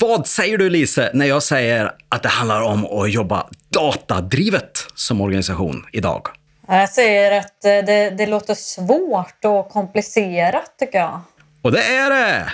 Vad 0.00 0.26
säger 0.26 0.58
du 0.58 0.70
Lise 0.70 1.10
när 1.14 1.26
jag 1.26 1.42
säger 1.42 1.92
att 2.08 2.22
det 2.22 2.28
handlar 2.28 2.60
om 2.60 2.86
att 2.86 3.12
jobba 3.12 3.46
datadrivet 3.68 4.86
som 4.94 5.20
organisation 5.20 5.86
idag? 5.92 6.26
Jag 6.68 6.88
säger 6.88 7.38
att 7.38 7.64
eh, 7.64 7.70
det, 7.70 8.10
det 8.10 8.26
låter 8.26 8.54
svårt 8.54 9.44
och 9.44 9.68
komplicerat 9.68 10.74
tycker 10.78 10.98
jag. 10.98 11.20
Och 11.62 11.72
det 11.72 11.84
är 11.84 12.10
det! 12.10 12.52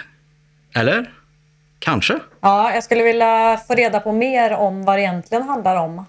Eller? 0.80 1.14
Kanske? 1.78 2.18
Ja, 2.40 2.74
jag 2.74 2.84
skulle 2.84 3.02
vilja 3.02 3.60
få 3.66 3.74
reda 3.74 4.00
på 4.00 4.12
mer 4.12 4.52
om 4.52 4.84
vad 4.84 4.96
det 4.96 5.02
egentligen 5.02 5.42
handlar 5.42 5.76
om. 5.76 6.04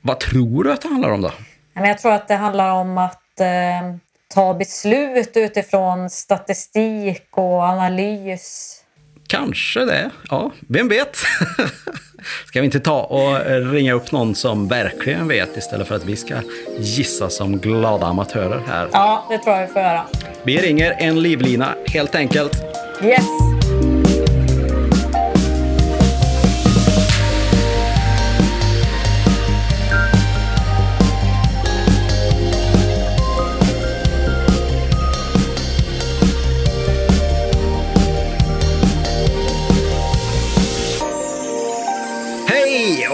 Vad 0.00 0.20
tror 0.20 0.64
du 0.64 0.72
att 0.72 0.80
det 0.80 0.88
handlar 0.88 1.10
om 1.10 1.20
då? 1.20 1.32
Jag 1.74 1.98
tror 1.98 2.12
att 2.12 2.28
det 2.28 2.34
handlar 2.34 2.70
om 2.70 2.98
att 2.98 3.40
eh, 3.40 3.96
ta 4.34 4.54
beslut 4.54 5.30
utifrån 5.34 6.10
statistik 6.10 7.28
och 7.30 7.62
analys. 7.62 8.80
Kanske 9.26 9.84
det. 9.84 10.10
Ja, 10.30 10.52
vem 10.68 10.88
vet? 10.88 11.16
Ska 12.46 12.60
vi 12.60 12.64
inte 12.64 12.80
ta 12.80 13.02
och 13.02 13.46
ringa 13.72 13.92
upp 13.92 14.12
någon 14.12 14.34
som 14.34 14.68
verkligen 14.68 15.28
vet 15.28 15.56
istället 15.56 15.88
för 15.88 15.94
att 15.94 16.04
vi 16.04 16.16
ska 16.16 16.34
gissa 16.78 17.30
som 17.30 17.58
glada 17.58 18.06
amatörer 18.06 18.62
här? 18.66 18.88
Ja, 18.92 19.26
det 19.30 19.38
tror 19.38 19.56
jag 19.56 19.66
vi 19.66 19.72
får 19.72 19.82
göra. 19.82 20.04
Vi 20.42 20.56
ringer 20.58 20.96
en 20.98 21.22
livlina 21.22 21.74
helt 21.86 22.14
enkelt. 22.14 22.62
Yes! 23.02 23.53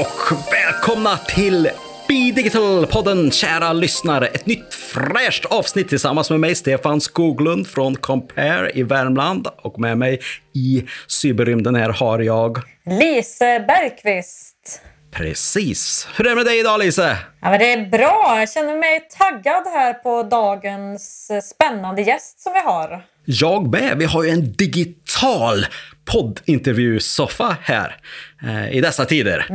Och 0.00 0.38
välkomna 0.52 1.16
till 1.16 1.70
Be 2.08 2.14
Digital-podden, 2.14 3.30
kära 3.30 3.72
lyssnare. 3.72 4.26
Ett 4.26 4.46
nytt 4.46 4.74
fräscht 4.74 5.44
avsnitt 5.44 5.88
tillsammans 5.88 6.30
med 6.30 6.40
mig, 6.40 6.54
Stefan 6.54 7.00
Skoglund 7.00 7.66
från 7.66 7.96
Compare 7.96 8.70
i 8.74 8.82
Värmland. 8.82 9.48
Och 9.62 9.78
med 9.78 9.98
mig 9.98 10.20
i 10.54 10.84
cyberrymden 11.06 11.74
här 11.74 11.88
har 11.88 12.18
jag... 12.18 12.58
Lise 12.86 13.64
Bergqvist. 13.68 14.82
Precis. 15.10 16.08
Hur 16.16 16.26
är 16.26 16.30
det 16.30 16.36
med 16.36 16.46
dig 16.46 16.60
idag, 16.60 16.80
Lise? 16.80 17.16
Ja, 17.40 17.50
men 17.50 17.58
det 17.58 17.72
är 17.72 17.86
bra. 17.90 18.36
Jag 18.38 18.50
känner 18.50 18.76
mig 18.76 19.08
taggad 19.18 19.64
här 19.66 19.92
på 19.92 20.22
dagens 20.22 21.30
eh, 21.30 21.40
spännande 21.40 22.02
gäst 22.02 22.40
som 22.40 22.52
vi 22.52 22.60
har. 22.60 23.02
Jag 23.30 23.70
med. 23.70 23.98
Vi 23.98 24.04
har 24.04 24.24
ju 24.24 24.30
en 24.30 24.52
digital 24.52 25.66
poddintervjusoffa 26.04 27.56
här 27.62 27.96
eh, 28.42 28.76
i 28.76 28.80
dessa 28.80 29.04
tider. 29.04 29.46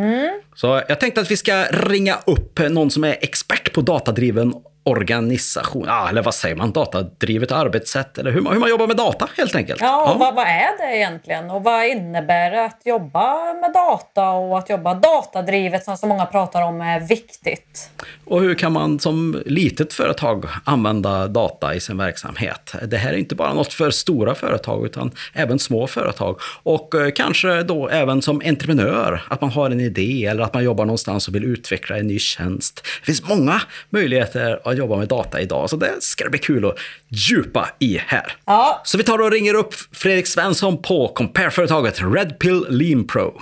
Så 0.55 0.81
jag 0.87 0.99
tänkte 0.99 1.21
att 1.21 1.31
vi 1.31 1.37
ska 1.37 1.65
ringa 1.71 2.15
upp 2.25 2.59
någon 2.59 2.91
som 2.91 3.03
är 3.03 3.17
expert 3.21 3.73
på 3.73 3.81
datadriven 3.81 4.53
organisation. 4.87 5.85
Ah, 5.89 6.09
eller 6.09 6.21
vad 6.21 6.35
säger 6.35 6.55
man? 6.55 6.71
Datadrivet 6.71 7.51
arbetssätt 7.51 8.17
eller 8.17 8.31
hur 8.31 8.41
man, 8.41 8.53
hur 8.53 8.59
man 8.59 8.69
jobbar 8.69 8.87
med 8.87 8.97
data 8.97 9.29
helt 9.37 9.55
enkelt. 9.55 9.81
Ja, 9.81 10.13
och 10.13 10.19
Vad, 10.19 10.35
vad 10.35 10.47
är 10.47 10.77
det 10.77 10.97
egentligen? 10.97 11.51
Och 11.51 11.63
vad 11.63 11.85
innebär 11.85 12.51
det 12.51 12.65
att 12.65 12.81
jobba 12.85 13.53
med 13.53 13.73
data 13.73 14.29
och 14.29 14.57
att 14.57 14.69
jobba 14.69 14.93
datadrivet 14.93 15.83
som 15.83 15.97
så 15.97 16.07
många 16.07 16.25
pratar 16.25 16.61
om 16.61 16.81
är 16.81 16.99
viktigt? 16.99 17.89
Och 18.25 18.41
hur 18.41 18.55
kan 18.55 18.71
man 18.71 18.99
som 18.99 19.43
litet 19.45 19.93
företag 19.93 20.45
använda 20.63 21.27
data 21.27 21.75
i 21.75 21.79
sin 21.79 21.97
verksamhet? 21.97 22.75
Det 22.83 22.97
här 22.97 23.13
är 23.13 23.17
inte 23.17 23.35
bara 23.35 23.53
något 23.53 23.73
för 23.73 23.91
stora 23.91 24.35
företag 24.35 24.85
utan 24.85 25.11
även 25.33 25.59
små 25.59 25.87
företag. 25.87 26.39
Och 26.63 26.95
eh, 26.95 27.11
kanske 27.11 27.63
då 27.63 27.89
även 27.89 28.21
som 28.21 28.41
entreprenör, 28.45 29.21
att 29.29 29.41
man 29.41 29.49
har 29.49 29.69
en 29.69 29.79
idé 29.79 30.25
eller 30.25 30.43
att 30.43 30.53
man 30.53 30.63
jobbar 30.63 30.85
någonstans 30.85 31.27
och 31.27 31.35
vill 31.35 31.43
utveckla 31.43 31.97
en 31.97 32.07
ny 32.07 32.19
tjänst. 32.19 32.81
Det 32.99 33.05
finns 33.05 33.29
många 33.29 33.61
möjligheter 33.89 34.67
att 34.75 34.79
jobba 34.79 34.97
med 34.97 35.07
data 35.07 35.41
idag, 35.41 35.69
så 35.69 35.75
det 35.75 35.91
ska 35.99 36.23
det 36.23 36.29
bli 36.29 36.39
kul 36.39 36.65
att 36.65 36.75
djupa 37.09 37.69
i 37.79 37.97
här. 38.07 38.35
Ja, 38.45 38.81
Så 38.85 38.97
vi 38.97 39.03
tar 39.03 39.19
och 39.21 39.31
ringer 39.31 39.53
upp 39.53 39.73
Fredrik 39.91 40.27
Svensson 40.27 40.81
på 40.81 41.07
Compare-företaget 41.07 42.01
Red 42.01 42.39
Pill 42.39 42.65
Lean 42.69 43.07
Pro. 43.07 43.41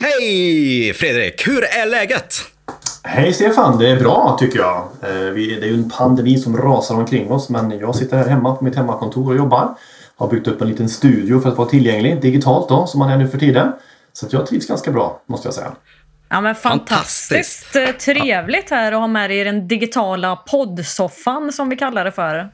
Hej 0.00 0.92
Fredrik! 0.94 1.48
Hur 1.48 1.64
är 1.64 1.86
läget? 1.86 2.34
Hej 3.02 3.32
Stefan, 3.32 3.78
det 3.78 3.88
är 3.88 3.96
bra 4.00 4.36
tycker 4.40 4.58
jag. 4.58 4.76
Eh, 4.76 5.08
Det 5.34 5.40
är 5.40 5.64
ju 5.66 5.74
en 5.74 5.90
pandemi 5.90 6.38
som 6.38 6.56
rasar 6.56 6.94
omkring 6.94 7.30
oss 7.30 7.48
men 7.48 7.78
jag 7.78 7.94
sitter 7.96 8.16
här 8.16 8.26
hemma 8.28 8.54
på 8.54 8.64
mitt 8.64 8.74
hemmakontor 8.76 9.30
och 9.30 9.36
jobbar. 9.36 9.74
Har 10.16 10.28
byggt 10.28 10.48
upp 10.48 10.60
en 10.62 10.68
liten 10.68 10.88
studio 10.88 11.40
för 11.40 11.48
att 11.48 11.56
vara 11.58 11.68
tillgänglig 11.68 12.22
digitalt 12.22 12.68
då, 12.68 12.86
som 12.86 12.98
man 12.98 13.10
är 13.10 13.16
nu 13.16 13.28
för 13.28 13.38
tiden. 13.38 13.72
Så 14.12 14.26
att 14.26 14.32
jag 14.32 14.46
trivs 14.46 14.66
ganska 14.66 14.90
bra, 14.90 15.22
måste 15.26 15.46
jag 15.46 15.54
säga. 15.54 15.72
Ja 16.28 16.40
men 16.40 16.54
Fantastiskt. 16.54 17.64
fantastiskt 17.64 17.76
eh, 18.08 18.14
trevligt 18.14 18.70
här 18.70 18.92
att 18.92 18.98
ha 18.98 19.06
med 19.06 19.30
dig 19.30 19.40
i 19.40 19.44
den 19.44 19.68
digitala 19.68 20.36
poddsoffan 20.36 21.52
som 21.52 21.68
vi 21.68 21.76
kallar 21.76 22.04
det 22.04 22.12
för. 22.12 22.48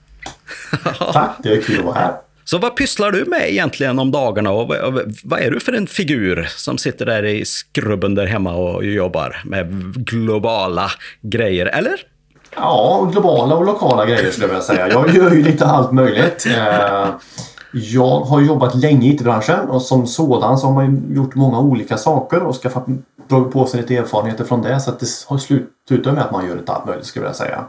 Tack, 1.12 1.30
det 1.42 1.48
är 1.48 1.62
kul 1.62 1.78
att 1.78 1.84
vara 1.84 1.98
här. 1.98 2.14
Så 2.44 2.58
vad 2.58 2.76
pysslar 2.76 3.10
du 3.10 3.24
med 3.24 3.50
egentligen 3.50 3.98
om 3.98 4.10
dagarna 4.10 4.50
och 4.50 4.68
vad, 4.68 4.78
och 4.78 5.00
vad 5.24 5.40
är 5.40 5.50
du 5.50 5.60
för 5.60 5.72
en 5.72 5.86
figur 5.86 6.48
som 6.56 6.78
sitter 6.78 7.06
där 7.06 7.24
i 7.24 7.44
skrubben 7.44 8.14
där 8.14 8.26
hemma 8.26 8.54
och 8.54 8.84
jobbar 8.84 9.42
med 9.44 9.94
globala 10.06 10.90
grejer, 11.20 11.66
eller? 11.66 11.94
Ja, 12.56 13.10
globala 13.12 13.54
och 13.54 13.64
lokala 13.64 14.06
grejer 14.06 14.30
skulle 14.30 14.44
jag 14.44 14.48
vilja 14.48 14.62
säga. 14.62 14.88
Jag 14.88 15.14
gör 15.14 15.30
ju 15.30 15.42
lite 15.42 15.66
allt 15.66 15.92
möjligt. 15.92 16.46
Jag 17.72 18.20
har 18.20 18.40
jobbat 18.40 18.74
länge 18.74 19.06
i 19.06 19.14
IT-branschen 19.14 19.68
och 19.68 19.82
som 19.82 20.06
sådan 20.06 20.58
så 20.58 20.66
har 20.66 20.74
man 20.74 21.06
ju 21.08 21.14
gjort 21.16 21.34
många 21.34 21.60
olika 21.60 21.98
saker 21.98 22.42
och 22.42 22.56
skaffat, 22.56 22.84
dragit 23.28 23.52
på 23.52 23.66
sig 23.66 23.80
lite 23.80 23.96
erfarenheter 23.96 24.44
från 24.44 24.62
det 24.62 24.80
så 24.80 24.90
att 24.90 25.00
det 25.00 25.06
har 25.26 25.38
slutat 25.38 26.14
med 26.14 26.24
att 26.24 26.32
man 26.32 26.46
gör 26.46 26.56
lite 26.56 26.72
allt 26.72 26.86
möjligt 26.86 27.06
skulle 27.06 27.24
jag 27.24 27.30
vilja 27.30 27.46
säga. 27.46 27.64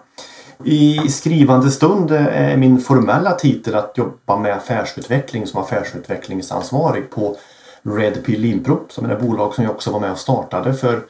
I 0.64 1.10
skrivande 1.10 1.72
stund 1.72 2.12
eh, 2.12 2.52
är 2.52 2.58
min 2.58 2.80
formella 2.80 3.32
titel 3.32 3.76
att 3.76 3.98
jobba 3.98 4.38
med 4.38 4.54
affärsutveckling 4.54 5.48
som 5.48 5.62
affärsutvecklingsansvarig 5.62 7.10
på 7.10 7.36
Red 7.82 8.26
Pill 8.26 8.46
Impro 8.46 8.80
som 8.90 9.06
är 9.06 9.10
det 9.10 9.16
bolag 9.16 9.54
som 9.54 9.64
jag 9.64 9.74
också 9.74 9.92
var 9.92 10.00
med 10.00 10.12
och 10.12 10.18
startade 10.18 10.74
för 10.74 11.02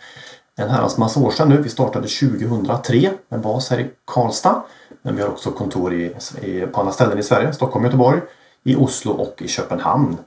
en 0.56 0.70
herrans 0.70 0.98
massa 0.98 1.20
år 1.20 1.32
sedan 1.32 1.50
nu. 1.50 1.62
Vi 1.62 1.70
startade 1.70 2.08
2003 2.08 3.10
med 3.30 3.42
bas 3.42 3.70
här 3.70 3.80
i 3.80 3.90
Karlstad. 4.06 4.64
Men 5.02 5.16
vi 5.16 5.22
har 5.22 5.30
också 5.30 5.52
kontor 5.52 5.94
i, 5.94 6.16
i, 6.42 6.62
på 6.62 6.80
andra 6.80 6.94
ställen 6.94 7.20
i 7.20 7.24
Sverige, 7.24 7.54
Stockholm, 7.54 7.86
Göteborg, 7.86 8.22
i 8.64 8.76
Oslo 8.76 9.12
och 9.12 9.42
i 9.42 9.48
Köpenhamn. 9.48 10.18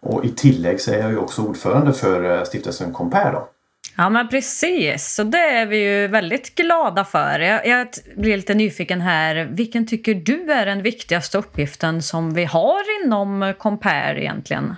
Och 0.00 0.24
i 0.24 0.28
tillägg 0.28 0.80
så 0.80 0.92
är 0.92 0.98
jag 0.98 1.10
ju 1.10 1.18
också 1.18 1.42
ordförande 1.42 1.92
för 1.92 2.38
eh, 2.38 2.44
stiftelsen 2.44 2.92
Compare 2.92 3.32
då. 3.32 3.48
Ja, 3.96 4.10
men 4.10 4.28
precis. 4.28 5.14
Så 5.14 5.22
det 5.22 5.38
är 5.38 5.66
vi 5.66 5.76
ju 5.76 6.08
väldigt 6.08 6.54
glada 6.54 7.04
för. 7.04 7.38
Jag, 7.38 7.66
jag 7.66 7.88
blir 8.16 8.36
lite 8.36 8.54
nyfiken 8.54 9.00
här. 9.00 9.48
Vilken 9.50 9.86
tycker 9.86 10.14
du 10.14 10.52
är 10.52 10.66
den 10.66 10.82
viktigaste 10.82 11.38
uppgiften 11.38 12.02
som 12.02 12.34
vi 12.34 12.44
har 12.44 13.04
inom 13.04 13.54
Compare 13.58 14.22
egentligen? 14.22 14.76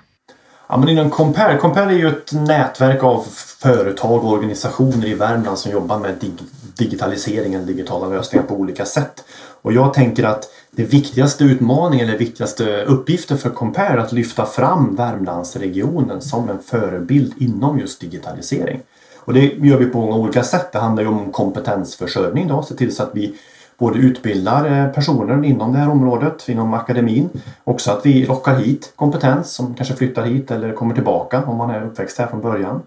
Ja, 0.68 0.76
men 0.76 0.88
inom 0.88 1.10
Compare, 1.10 1.56
Compare 1.56 1.92
är 1.92 1.98
ju 1.98 2.08
ett 2.08 2.32
nätverk 2.32 3.02
av 3.02 3.26
företag 3.62 4.24
och 4.24 4.32
organisationer 4.32 5.06
i 5.06 5.14
Värmland 5.14 5.58
som 5.58 5.72
jobbar 5.72 5.98
med 5.98 6.14
dig, 6.14 6.30
digitaliseringen, 6.78 7.66
digitala 7.66 8.06
lösningar 8.06 8.46
på 8.46 8.54
olika 8.54 8.84
sätt. 8.84 9.24
Och 9.62 9.72
jag 9.72 9.94
tänker 9.94 10.24
att 10.24 10.44
det 10.70 10.84
viktigaste 10.84 11.44
utmaningen 11.44 12.08
eller 12.08 12.18
viktigaste 12.18 12.84
uppgiften 12.84 13.38
för 13.38 13.50
Compare 13.50 13.86
är 13.86 13.98
att 13.98 14.12
lyfta 14.12 14.46
fram 14.46 14.96
Värmlandsregionen 14.96 16.20
som 16.20 16.48
en 16.48 16.58
förebild 16.58 17.34
inom 17.38 17.78
just 17.78 18.00
digitalisering. 18.00 18.80
Och 19.18 19.34
det 19.34 19.40
gör 19.40 19.76
vi 19.76 19.86
på 19.86 20.00
många 20.00 20.16
olika 20.16 20.42
sätt. 20.42 20.72
Det 20.72 20.78
handlar 20.78 21.02
ju 21.02 21.08
om 21.08 21.32
kompetensförsörjning 21.32 22.48
då, 22.48 22.62
se 22.62 22.74
till 22.74 22.94
så 22.94 23.02
att 23.02 23.10
vi 23.14 23.34
både 23.78 23.98
utbildar 23.98 24.86
eh, 24.86 24.92
personer 24.92 25.44
inom 25.44 25.72
det 25.72 25.78
här 25.78 25.90
området, 25.90 26.48
inom 26.48 26.74
akademin. 26.74 27.30
Också 27.64 27.90
att 27.90 28.06
vi 28.06 28.26
lockar 28.26 28.54
hit 28.54 28.92
kompetens 28.96 29.52
som 29.52 29.74
kanske 29.74 29.94
flyttar 29.94 30.24
hit 30.24 30.50
eller 30.50 30.72
kommer 30.72 30.94
tillbaka 30.94 31.44
om 31.46 31.56
man 31.56 31.70
är 31.70 31.82
uppväxt 31.82 32.18
här 32.18 32.26
från 32.26 32.40
början. 32.40 32.82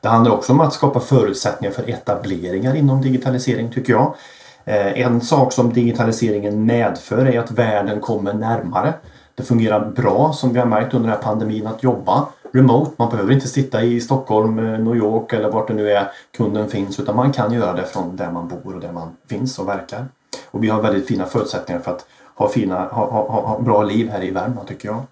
Det 0.00 0.08
handlar 0.08 0.32
också 0.32 0.52
om 0.52 0.60
att 0.60 0.72
skapa 0.72 1.00
förutsättningar 1.00 1.74
för 1.74 1.90
etableringar 1.90 2.76
inom 2.76 3.02
digitalisering 3.02 3.70
tycker 3.70 3.92
jag. 3.92 4.14
Eh, 4.68 5.00
en 5.00 5.20
sak 5.20 5.52
som 5.52 5.72
digitaliseringen 5.72 6.66
medför 6.66 7.26
är 7.26 7.38
att 7.38 7.50
världen 7.50 8.00
kommer 8.00 8.32
närmare. 8.32 8.92
Det 9.34 9.42
fungerar 9.42 9.90
bra 9.90 10.32
som 10.32 10.52
vi 10.52 10.58
har 10.58 10.66
märkt 10.66 10.94
under 10.94 11.08
den 11.08 11.16
här 11.16 11.24
pandemin 11.24 11.66
att 11.66 11.82
jobba 11.82 12.26
remote. 12.52 12.90
Man 12.96 13.10
behöver 13.10 13.32
inte 13.32 13.48
sitta 13.48 13.82
i 13.82 14.00
Stockholm, 14.00 14.58
eh, 14.58 14.78
New 14.78 14.96
York 14.96 15.32
eller 15.32 15.50
vart 15.50 15.68
det 15.68 15.74
nu 15.74 15.90
är 15.90 16.10
kunden 16.36 16.68
finns 16.68 17.00
utan 17.00 17.16
man 17.16 17.32
kan 17.32 17.52
göra 17.52 17.72
det 17.72 17.84
från 17.84 18.16
där 18.16 18.30
man 18.30 18.48
bor 18.48 18.74
och 18.74 18.80
där 18.80 18.92
man 18.92 19.16
finns 19.28 19.58
och 19.58 19.68
verkar. 19.68 20.06
Och 20.50 20.64
vi 20.64 20.68
har 20.68 20.82
väldigt 20.82 21.06
fina 21.06 21.26
förutsättningar 21.26 21.80
för 21.80 21.90
att 21.90 22.06
ha, 22.34 22.48
fina, 22.48 22.78
ha, 22.78 23.10
ha, 23.10 23.40
ha, 23.46 23.60
bra 23.60 23.82
liv 23.82 24.10
här 24.10 24.24
i 24.24 24.30
Värmland 24.30 24.68
tycker 24.68 24.88
jag. 24.88 25.02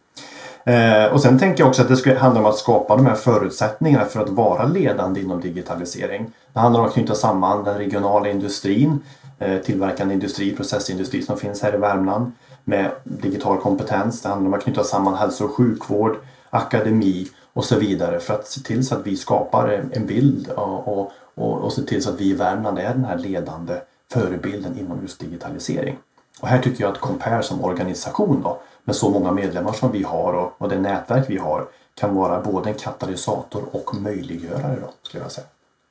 Eh, 0.75 1.13
och 1.13 1.21
sen 1.21 1.39
tänker 1.39 1.63
jag 1.63 1.69
också 1.69 1.83
att 1.83 1.89
det 1.89 1.97
ska 1.97 2.19
handla 2.19 2.41
om 2.41 2.47
att 2.47 2.59
skapa 2.59 2.97
de 2.97 3.07
här 3.07 3.15
förutsättningarna 3.15 4.05
för 4.05 4.21
att 4.21 4.29
vara 4.29 4.65
ledande 4.65 5.21
inom 5.21 5.41
digitalisering. 5.41 6.33
Det 6.53 6.61
handlar 6.61 6.81
om 6.81 6.87
att 6.87 6.93
knyta 6.93 7.15
samman 7.15 7.65
den 7.65 7.79
regionala 7.79 8.29
industrin, 8.29 9.01
Eh, 9.39 9.59
tillverkande 9.59 10.15
industri, 10.15 10.57
processindustri 10.57 11.23
som 11.23 11.37
finns 11.39 11.63
här 11.63 11.75
i 11.75 11.77
Värmland 11.77 12.33
med 12.65 12.91
digital 13.05 13.61
kompetens. 13.61 14.23
Det 14.23 14.29
handlar 14.29 14.49
om 14.49 14.55
att 14.55 14.65
knyta 14.65 14.85
samman 14.85 15.15
hälso 15.15 15.45
och 15.45 15.55
sjukvård, 15.55 16.17
akademi 16.51 17.29
och 17.53 17.65
så 17.65 17.79
vidare 17.79 18.21
för 18.21 18.35
att 18.35 18.49
se 18.49 18.61
till 18.61 18.87
så 18.87 18.95
att 18.95 19.07
vi 19.07 19.17
skapar 19.17 19.89
en 19.93 20.07
bild 20.07 20.49
och, 20.49 20.89
och, 20.89 21.13
och, 21.35 21.59
och 21.59 21.73
se 21.73 21.83
till 21.83 22.03
så 22.03 22.11
att 22.11 22.21
vi 22.21 22.25
i 22.25 22.33
Värmland 22.33 22.79
är 22.79 22.95
den 22.95 23.05
här 23.05 23.19
ledande 23.19 23.75
förebilden 24.13 24.79
inom 24.79 24.99
just 25.03 25.21
digitalisering. 25.21 25.97
Och 26.41 26.49
här 26.49 26.59
tycker 26.59 26.85
jag 26.85 26.93
att 26.93 27.01
Compare 27.01 27.43
som 27.43 27.65
organisation 27.65 28.41
då, 28.43 28.59
med 28.85 28.97
så 28.97 29.11
många 29.11 29.33
medlemmar 29.33 29.73
som 29.73 29.93
vi 29.93 30.03
har 30.03 30.33
och, 30.33 30.53
och 30.59 30.69
det 30.69 30.79
nätverk 30.79 31.31
vi 31.31 31.39
har 31.39 31.67
kan 31.95 32.15
vara 32.15 32.41
både 32.41 32.71
en 32.71 32.75
katalysator 32.75 33.65
och 33.73 33.95
möjliggörare 33.95 34.77
då, 34.81 34.91
skulle 35.03 35.23
jag 35.23 35.33
säga. 35.33 35.47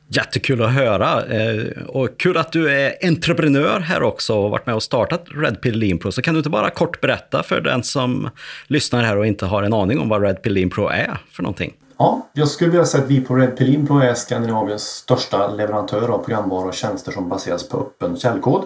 Jättekul 0.08 0.62
att 0.62 0.74
höra. 0.74 1.26
Eh, 1.26 1.84
och 1.88 2.18
kul 2.18 2.38
att 2.38 2.52
du 2.52 2.72
är 2.72 2.94
entreprenör 3.04 3.80
här 3.80 4.04
också 4.04 4.36
och 4.36 4.52
varit 4.52 4.66
med 4.66 4.76
och 4.76 4.84
startat 4.84 5.26
Red 5.36 5.62
Pill 5.62 5.80
Lean 5.80 5.98
Pro. 5.98 6.12
Så 6.12 6.22
kan 6.22 6.34
du 6.34 6.38
inte 6.38 6.50
bara 6.50 6.70
kort 6.70 7.02
berätta 7.02 7.44
för 7.44 7.62
den 7.62 7.84
som 7.84 8.30
lyssnar 8.68 9.04
här 9.04 9.18
och 9.18 9.28
inte 9.28 9.46
har 9.46 9.64
en 9.64 9.74
aning 9.74 10.00
om 10.00 10.10
vad 10.10 10.24
Red 10.24 10.42
Pill 10.42 10.54
Lean 10.54 10.70
Pro 10.70 10.88
är 10.88 11.18
för 11.32 11.44
någonting? 11.44 11.74
Ja, 11.98 12.30
jag 12.34 12.48
skulle 12.48 12.72
vilja 12.72 12.86
säga 12.86 13.04
att 13.04 13.10
vi 13.10 13.22
på 13.22 13.36
Red 13.36 13.58
Pill 13.58 13.72
Lean 13.72 13.88
Pro 13.88 14.00
är 14.00 14.14
Skandinaviens 14.14 14.84
största 14.84 15.48
leverantör 15.48 16.10
av 16.10 16.18
programvaror 16.18 16.68
och 16.68 16.74
tjänster 16.74 17.12
som 17.12 17.30
baseras 17.30 17.70
på 17.70 17.78
öppen 17.78 18.18
källkod. 18.18 18.64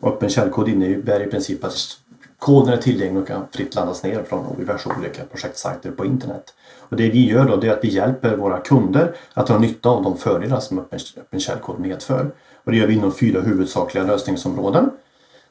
Och 0.00 0.12
öppen 0.12 0.28
källkod 0.28 0.68
innebär 0.68 1.26
i 1.26 1.30
princip 1.30 1.64
att 1.64 1.74
koden 2.38 2.72
är 2.72 2.76
tillgänglig 2.76 3.22
och 3.22 3.28
kan 3.28 3.46
fritt 3.52 3.74
laddas 3.74 4.02
ner 4.02 4.22
från 4.22 4.56
diverse 4.58 4.88
olika 4.98 5.24
projektsajter 5.24 5.90
på 5.90 6.04
internet. 6.04 6.44
Och 6.88 6.96
det 6.96 7.10
vi 7.10 7.28
gör 7.28 7.48
då 7.48 7.56
det 7.56 7.68
är 7.68 7.72
att 7.72 7.84
vi 7.84 7.88
hjälper 7.88 8.36
våra 8.36 8.58
kunder 8.58 9.14
att 9.34 9.46
dra 9.46 9.58
nytta 9.58 9.88
av 9.88 10.02
de 10.02 10.16
fördelar 10.16 10.60
som 10.60 10.78
öppen, 10.78 10.98
öppen 11.16 11.40
källkod 11.40 11.80
medför. 11.80 12.30
Och 12.64 12.72
det 12.72 12.78
gör 12.78 12.86
vi 12.86 12.94
inom 12.94 13.12
fyra 13.12 13.40
huvudsakliga 13.40 14.04
lösningsområden. 14.04 14.90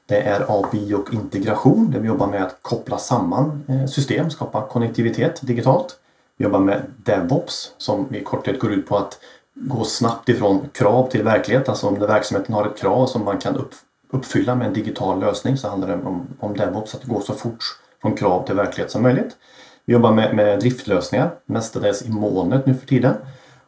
Det 0.05 0.21
är 0.21 0.59
API 0.59 0.93
och 0.93 1.13
integration 1.13 1.91
där 1.91 1.99
vi 1.99 2.07
jobbar 2.07 2.27
med 2.27 2.43
att 2.43 2.57
koppla 2.61 2.97
samman 2.97 3.63
eh, 3.67 3.85
system, 3.85 4.29
skapa 4.29 4.67
konnektivitet 4.67 5.39
digitalt. 5.41 5.99
Vi 6.37 6.43
jobbar 6.43 6.59
med 6.59 6.81
DevOps 6.97 7.73
som 7.77 8.15
i 8.15 8.23
korthet 8.23 8.59
går 8.59 8.71
ut 8.71 8.87
på 8.87 8.97
att 8.97 9.19
gå 9.53 9.83
snabbt 9.83 10.29
ifrån 10.29 10.69
krav 10.71 11.09
till 11.09 11.23
verklighet. 11.23 11.69
Alltså 11.69 11.87
om 11.87 11.99
verksamheten 11.99 12.55
har 12.55 12.65
ett 12.65 12.77
krav 12.77 13.05
som 13.05 13.25
man 13.25 13.37
kan 13.37 13.65
uppfylla 14.09 14.55
med 14.55 14.67
en 14.67 14.73
digital 14.73 15.19
lösning 15.19 15.57
så 15.57 15.69
handlar 15.69 15.87
det 15.87 15.93
om, 15.93 16.27
om 16.39 16.57
DevOps, 16.57 16.95
att 16.95 17.03
gå 17.03 17.21
så 17.21 17.33
fort 17.33 17.63
från 18.01 18.15
krav 18.15 18.45
till 18.45 18.55
verklighet 18.55 18.91
som 18.91 19.03
möjligt. 19.03 19.35
Vi 19.85 19.93
jobbar 19.93 20.13
med, 20.13 20.35
med 20.35 20.59
driftlösningar, 20.59 21.31
mestadels 21.45 22.01
i 22.05 22.09
molnet 22.09 22.65
nu 22.65 22.73
för 22.73 22.87
tiden. 22.87 23.15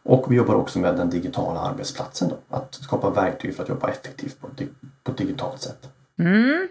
Och 0.04 0.32
vi 0.32 0.36
jobbar 0.36 0.56
också 0.56 0.80
med 0.80 0.98
den 0.98 1.10
digitala 1.10 1.60
arbetsplatsen, 1.60 2.30
då, 2.30 2.58
att 2.58 2.74
skapa 2.74 3.10
verktyg 3.10 3.56
för 3.56 3.64
att 3.64 3.70
jobba 3.70 3.90
effektivt 3.90 4.42
på, 4.42 4.48
på 5.04 5.12
ett 5.12 5.18
digitalt 5.18 5.62
sätt. 5.62 5.90
Mm. 6.20 6.68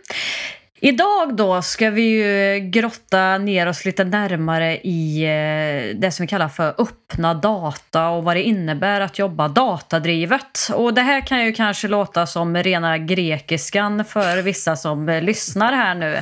Idag 0.87 1.37
då 1.37 1.63
ska 1.63 1.91
vi 1.91 2.03
ju 2.03 2.55
eh, 2.55 2.59
grotta 2.59 3.39
ner 3.39 3.67
oss 3.67 3.85
lite 3.85 4.05
närmare 4.05 4.77
i 4.77 5.23
eh, 5.23 5.97
det 5.97 6.11
som 6.11 6.25
vi 6.25 6.27
kallar 6.27 6.49
för 6.49 6.75
öppna 6.79 7.35
data 7.35 8.09
och 8.09 8.25
vad 8.25 8.37
det 8.37 8.43
innebär 8.43 9.01
att 9.01 9.19
jobba 9.19 9.49
datadrivet. 9.49 10.69
Och 10.75 10.95
det 10.95 11.01
här 11.01 11.21
kan 11.27 11.45
ju 11.45 11.53
kanske 11.53 11.89
låta 11.89 12.27
som 12.27 12.57
rena 12.57 12.99
grekiskan 12.99 14.05
för 14.05 14.43
vissa 14.43 14.77
som 14.77 15.09
eh, 15.09 15.23
lyssnar 15.23 15.73
här 15.73 15.95
nu. 15.95 16.19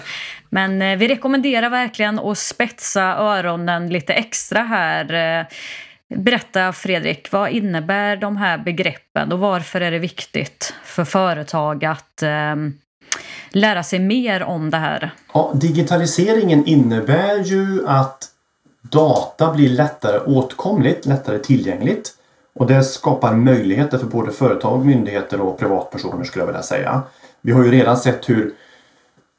Men 0.51 0.99
vi 0.99 1.09
rekommenderar 1.09 1.71
verkligen 1.71 2.19
att 2.19 2.39
spetsa 2.39 3.03
öronen 3.03 3.89
lite 3.89 4.13
extra 4.13 4.63
här. 4.63 5.47
Berätta 6.15 6.73
Fredrik, 6.73 7.33
vad 7.33 7.51
innebär 7.51 8.17
de 8.17 8.37
här 8.37 8.59
begreppen 8.59 9.33
och 9.33 9.39
varför 9.39 9.81
är 9.81 9.91
det 9.91 9.99
viktigt 9.99 10.75
för 10.85 11.05
företag 11.05 11.85
att 11.85 12.23
ehm, 12.23 12.75
lära 13.53 13.83
sig 13.83 13.99
mer 13.99 14.43
om 14.43 14.71
det 14.71 14.77
här? 14.77 15.15
Ja, 15.35 15.53
digitaliseringen 15.55 16.67
innebär 16.67 17.39
ju 17.39 17.87
att 17.87 18.29
data 18.83 19.53
blir 19.53 19.69
lättare 19.69 20.19
åtkomligt, 20.19 21.07
lättare 21.07 21.39
tillgängligt. 21.39 22.11
Och 22.55 22.67
det 22.67 22.85
skapar 22.85 23.33
möjligheter 23.35 23.99
för 23.99 24.07
både 24.07 24.33
företag, 24.33 24.87
myndigheter 24.87 25.41
och 25.41 25.59
privatpersoner 25.59 26.25
skulle 26.25 26.43
jag 26.43 26.47
vilja 26.47 26.63
säga. 26.63 27.03
Vi 27.41 27.53
har 27.53 27.65
ju 27.65 27.71
redan 27.71 27.97
sett 27.97 28.29
hur 28.29 28.55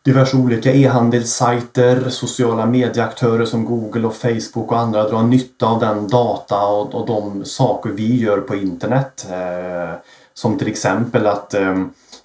diverse 0.04 0.38
olika 0.38 0.74
e-handelssajter, 0.74 2.10
sociala 2.10 2.65
medieaktörer 2.65 3.45
som 3.45 3.65
Google 3.65 4.07
och 4.07 4.15
Facebook 4.15 4.71
och 4.71 4.80
andra 4.80 5.10
drar 5.10 5.24
nytta 5.24 5.65
av 5.65 5.80
den 5.80 6.07
data 6.07 6.65
och, 6.65 6.95
och 6.95 7.07
de 7.07 7.45
saker 7.45 7.89
vi 7.89 8.19
gör 8.19 8.38
på 8.38 8.56
internet. 8.56 9.27
Eh, 9.31 9.94
som 10.33 10.57
till 10.57 10.68
exempel 10.68 11.27
att 11.27 11.54
eh, 11.54 11.75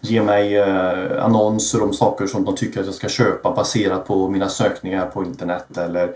ge 0.01 0.23
mig 0.23 0.57
eh, 0.57 1.25
annonser 1.25 1.83
om 1.83 1.93
saker 1.93 2.27
som 2.27 2.45
de 2.45 2.57
tycker 2.57 2.81
att 2.81 2.87
jag 2.87 2.95
ska 2.95 3.09
köpa 3.09 3.55
baserat 3.55 4.07
på 4.07 4.29
mina 4.29 4.49
sökningar 4.49 5.07
på 5.07 5.25
internet. 5.25 5.79
Eller 5.79 6.07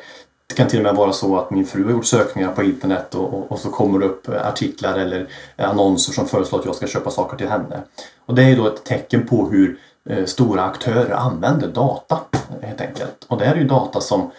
det 0.47 0.55
kan 0.55 0.69
till 0.69 0.79
och 0.79 0.85
med 0.85 0.95
vara 0.95 1.13
så 1.13 1.39
att 1.39 1.51
min 1.51 1.67
fru 1.67 1.85
har 1.85 1.91
gjort 1.91 2.07
sökningar 2.07 2.53
på 2.53 2.63
internet 2.63 3.15
och, 3.15 3.35
och, 3.35 3.53
och 3.53 3.59
så 3.59 3.71
kommer 3.71 3.99
det 3.99 4.07
upp 4.07 4.29
artiklar 4.29 4.99
eller 4.99 5.29
annonser 5.57 6.13
som 6.13 6.29
föreslår 6.29 6.59
att 6.59 6.65
jag 6.65 6.75
ska 6.75 6.87
köpa 6.87 7.11
saker 7.11 7.37
till 7.37 7.49
henne. 7.49 7.83
Och 8.27 8.35
det 8.35 8.43
är 8.43 8.57
då 8.57 8.67
ett 8.67 8.85
tecken 8.85 9.27
på 9.27 9.49
hur 9.49 9.79
eh, 10.09 10.25
stora 10.25 10.65
aktörer 10.65 11.11
använder 11.11 11.69
data 11.69 12.21
helt 12.63 12.81
enkelt. 12.81 13.25
Och 13.29 13.39
det 13.39 13.45
här 13.45 13.55
är 13.55 13.59
ju 13.59 13.67
data 13.67 14.01
som 14.01 14.31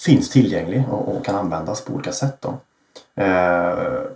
finns 0.00 0.30
tillgänglig 0.30 0.84
och, 0.90 1.16
och 1.16 1.24
kan 1.24 1.34
användas 1.34 1.84
på 1.84 1.92
olika 1.92 2.12
sätt. 2.12 2.36
Då. 2.40 2.54
Eh, 3.14 3.72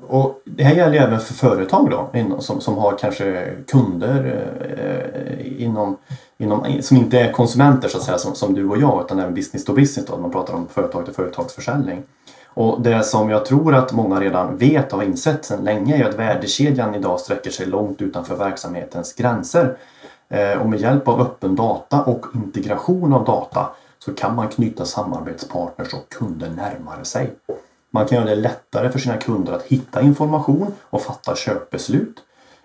och 0.06 0.40
det 0.44 0.64
här 0.64 0.75
gäller 0.75 0.98
även 0.98 1.20
för 1.20 1.34
företag 1.34 1.90
då, 1.90 2.10
som, 2.40 2.60
som 2.60 2.78
har 2.78 2.98
kanske 2.98 3.52
kunder 3.66 4.44
eh, 4.78 5.62
inom, 5.62 5.96
inom, 6.38 6.82
som 6.82 6.96
inte 6.96 7.20
är 7.20 7.32
konsumenter 7.32 7.88
så 7.88 7.98
att 7.98 8.04
säga 8.04 8.19
som, 8.19 8.34
som 8.34 8.54
du 8.54 8.69
och 8.69 8.78
jag 8.78 9.04
utan 9.04 9.19
även 9.19 9.34
business 9.34 9.64
to 9.64 9.72
business 9.72 10.06
då, 10.06 10.16
man 10.16 10.31
pratar 10.31 10.54
om 10.54 10.69
företag 10.69 11.04
till 11.04 11.14
företagsförsäljning. 11.14 12.02
Och 12.46 12.81
det 12.81 13.02
som 13.02 13.31
jag 13.31 13.44
tror 13.44 13.75
att 13.75 13.93
många 13.93 14.20
redan 14.20 14.56
vet 14.56 14.93
och 14.93 14.98
har 14.98 15.06
insett 15.06 15.44
sedan 15.44 15.64
länge 15.64 15.96
är 15.96 16.08
att 16.08 16.14
värdekedjan 16.14 16.94
idag 16.94 17.20
sträcker 17.20 17.50
sig 17.50 17.66
långt 17.66 18.02
utanför 18.02 18.37
verksamhetens 18.37 19.14
gränser. 19.14 19.76
Eh, 20.28 20.60
och 20.62 20.69
med 20.69 20.81
hjälp 20.81 21.08
av 21.08 21.20
öppen 21.20 21.56
data 21.56 22.02
och 22.02 22.26
integration 22.34 23.12
av 23.12 23.25
data 23.25 23.70
så 23.98 24.14
kan 24.14 24.34
man 24.34 24.48
knyta 24.48 24.84
samarbetspartners 24.84 25.94
och 25.94 26.08
kunder 26.08 26.50
närmare 26.50 27.04
sig. 27.04 27.31
Man 27.96 28.06
kan 28.06 28.19
göra 28.19 28.31
det 28.31 28.34
lättare 28.34 28.90
för 28.90 28.98
sina 28.98 29.16
kunder 29.16 29.52
att 29.52 29.62
hitta 29.62 30.02
information 30.02 30.75
och 30.82 31.02
fatta 31.02 31.37
köpbeslut. 31.37 32.16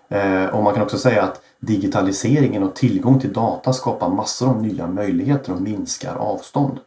Eh, 0.08 0.44
och 0.44 0.62
man 0.62 0.74
kan 0.74 0.82
också 0.82 0.98
säga 0.98 1.22
att 1.22 1.40
digitaliseringen 1.60 2.62
och 2.62 2.74
tillgång 2.74 3.20
till 3.20 3.32
data 3.32 3.72
skapar 3.72 4.08
massor 4.08 4.48
av 4.48 4.62
nya 4.62 4.86
möjligheter 4.86 5.52
och 5.52 5.60
minskar 5.60 6.14
avstånd. 6.14 6.78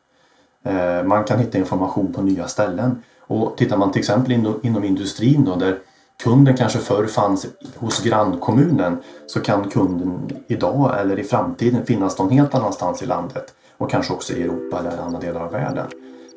Eh, 0.64 1.04
man 1.04 1.24
kan 1.24 1.40
hitta 1.40 1.58
information 1.58 2.14
på 2.14 2.22
nya 2.22 2.48
ställen. 2.48 3.04
Och 3.20 3.58
tittar 3.58 3.78
man 3.78 3.92
till 3.92 4.00
exempel 4.00 4.32
inom 4.64 4.84
industrin 4.84 5.46
då, 5.46 5.56
där 5.56 5.80
kunden 6.24 6.58
kanske 6.58 6.80
förr 6.80 7.06
fanns 7.06 7.48
hos 7.76 8.04
grannkommunen 8.04 8.98
så 9.28 9.40
kan 9.40 9.70
kunden 9.70 10.30
idag 10.48 11.00
eller 11.00 11.20
i 11.20 11.24
framtiden 11.24 11.86
finnas 11.86 12.20
någon 12.20 12.30
helt 12.30 12.56
annanstans 12.56 13.04
i 13.04 13.06
landet 13.06 13.54
och 13.78 13.90
kanske 13.90 14.14
också 14.14 14.34
i 14.34 14.44
Europa 14.44 14.80
eller 14.80 14.98
andra 14.98 15.20
delar 15.20 15.42
av 15.42 15.52
världen. 15.52 15.88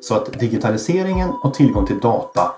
Så 0.01 0.15
att 0.15 0.39
digitaliseringen 0.39 1.29
och 1.43 1.53
tillgång 1.53 1.85
till 1.85 1.99
data 1.99 2.51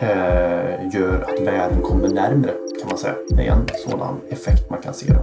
eh, 0.00 0.94
gör 0.94 1.26
att 1.28 1.40
världen 1.40 1.82
kommer 1.82 2.08
närmre 2.08 2.52
kan 2.80 2.88
man 2.88 2.98
säga. 2.98 3.14
Det 3.28 3.46
är 3.46 3.52
en 3.52 3.66
sådan 3.88 4.20
effekt 4.30 4.70
man 4.70 4.82
kan 4.82 4.94
se. 4.94 5.12
Då. 5.12 5.20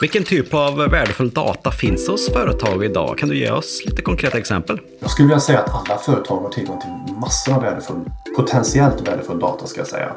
Vilken 0.00 0.24
typ 0.24 0.54
av 0.54 0.76
värdefull 0.76 1.30
data 1.30 1.70
finns 1.70 2.08
hos 2.08 2.32
företag 2.32 2.84
idag? 2.84 3.18
Kan 3.18 3.28
du 3.28 3.38
ge 3.38 3.50
oss 3.50 3.82
lite 3.86 4.02
konkreta 4.02 4.38
exempel? 4.38 4.80
Jag 4.98 5.10
skulle 5.10 5.28
vilja 5.28 5.40
säga 5.40 5.58
att 5.58 5.90
alla 5.90 5.98
företag 5.98 6.36
har 6.36 6.48
tillgång 6.48 6.80
till 6.80 7.11
massor 7.22 7.54
av 7.54 7.62
värdefull, 7.62 8.10
potentiellt 8.36 9.08
värdefull 9.08 9.38
data 9.38 9.66
ska 9.66 9.80
jag 9.80 9.88
säga. 9.88 10.12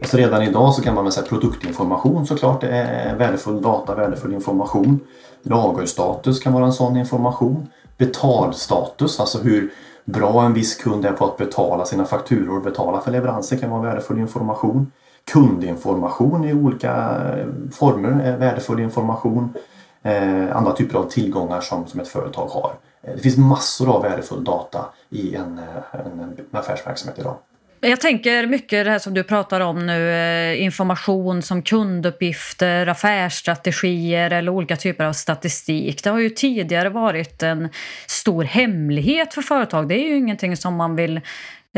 Alltså 0.00 0.16
redan 0.16 0.42
idag 0.42 0.74
så 0.74 0.82
kan 0.82 0.94
man 0.94 1.12
säga 1.12 1.26
produktinformation 1.26 2.26
såklart 2.26 2.62
är 2.62 3.16
värdefull 3.16 3.62
data, 3.62 3.94
värdefull 3.94 4.32
information. 4.32 5.00
Lagerstatus 5.42 6.40
kan 6.40 6.52
vara 6.52 6.64
en 6.64 6.72
sån 6.72 6.96
information. 6.96 7.68
Betalstatus, 7.98 9.20
alltså 9.20 9.38
hur 9.38 9.72
bra 10.04 10.44
en 10.44 10.54
viss 10.54 10.74
kund 10.76 11.04
är 11.04 11.12
på 11.12 11.24
att 11.24 11.36
betala 11.36 11.84
sina 11.84 12.04
fakturor, 12.04 12.60
betala 12.60 13.00
för 13.00 13.10
leveranser 13.10 13.56
kan 13.56 13.70
vara 13.70 13.82
värdefull 13.82 14.18
information 14.18 14.92
kundinformation 15.32 16.44
i 16.44 16.54
olika 16.54 16.92
eh, 16.92 17.46
former, 17.72 18.24
är 18.24 18.36
värdefull 18.36 18.80
information, 18.80 19.54
eh, 20.02 20.56
andra 20.56 20.72
typer 20.72 20.98
av 20.98 21.04
tillgångar 21.10 21.60
som, 21.60 21.86
som 21.86 22.00
ett 22.00 22.08
företag 22.08 22.46
har. 22.46 22.72
Eh, 23.02 23.14
det 23.14 23.22
finns 23.22 23.36
massor 23.36 23.96
av 23.96 24.02
värdefull 24.02 24.44
data 24.44 24.84
i 25.10 25.34
en, 25.34 25.58
eh, 25.58 26.00
en, 26.06 26.20
en 26.20 26.36
affärsverksamhet 26.52 27.18
idag. 27.18 27.36
Jag 27.82 28.00
tänker 28.00 28.46
mycket 28.46 28.84
det 28.84 28.90
här 28.90 28.98
som 28.98 29.14
du 29.14 29.22
pratar 29.22 29.60
om 29.60 29.86
nu, 29.86 30.10
eh, 30.10 30.62
information 30.62 31.42
som 31.42 31.62
kunduppgifter, 31.62 32.86
affärsstrategier 32.86 34.30
eller 34.30 34.52
olika 34.52 34.76
typer 34.76 35.04
av 35.04 35.12
statistik. 35.12 36.04
Det 36.04 36.10
har 36.10 36.18
ju 36.18 36.30
tidigare 36.30 36.88
varit 36.88 37.42
en 37.42 37.68
stor 38.06 38.44
hemlighet 38.44 39.34
för 39.34 39.42
företag. 39.42 39.88
Det 39.88 39.94
är 39.94 40.08
ju 40.08 40.16
ingenting 40.16 40.56
som 40.56 40.74
man 40.74 40.96
vill 40.96 41.20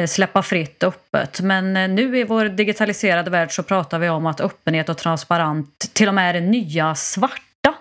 släppa 0.06 0.42
fritt 0.42 0.82
öppet. 0.82 1.40
Men 1.40 1.94
nu 1.94 2.18
i 2.18 2.24
vår 2.24 2.44
digitaliserade 2.44 3.30
värld 3.30 3.52
så 3.52 3.62
pratar 3.62 3.98
vi 3.98 4.08
om 4.08 4.26
att 4.26 4.40
öppenhet 4.40 4.88
och 4.88 4.98
transparent 4.98 5.90
till 5.92 6.08
och 6.08 6.14
med 6.14 6.28
är 6.30 6.40
det 6.40 6.46
nya 6.46 6.94
svarta. 6.94 7.74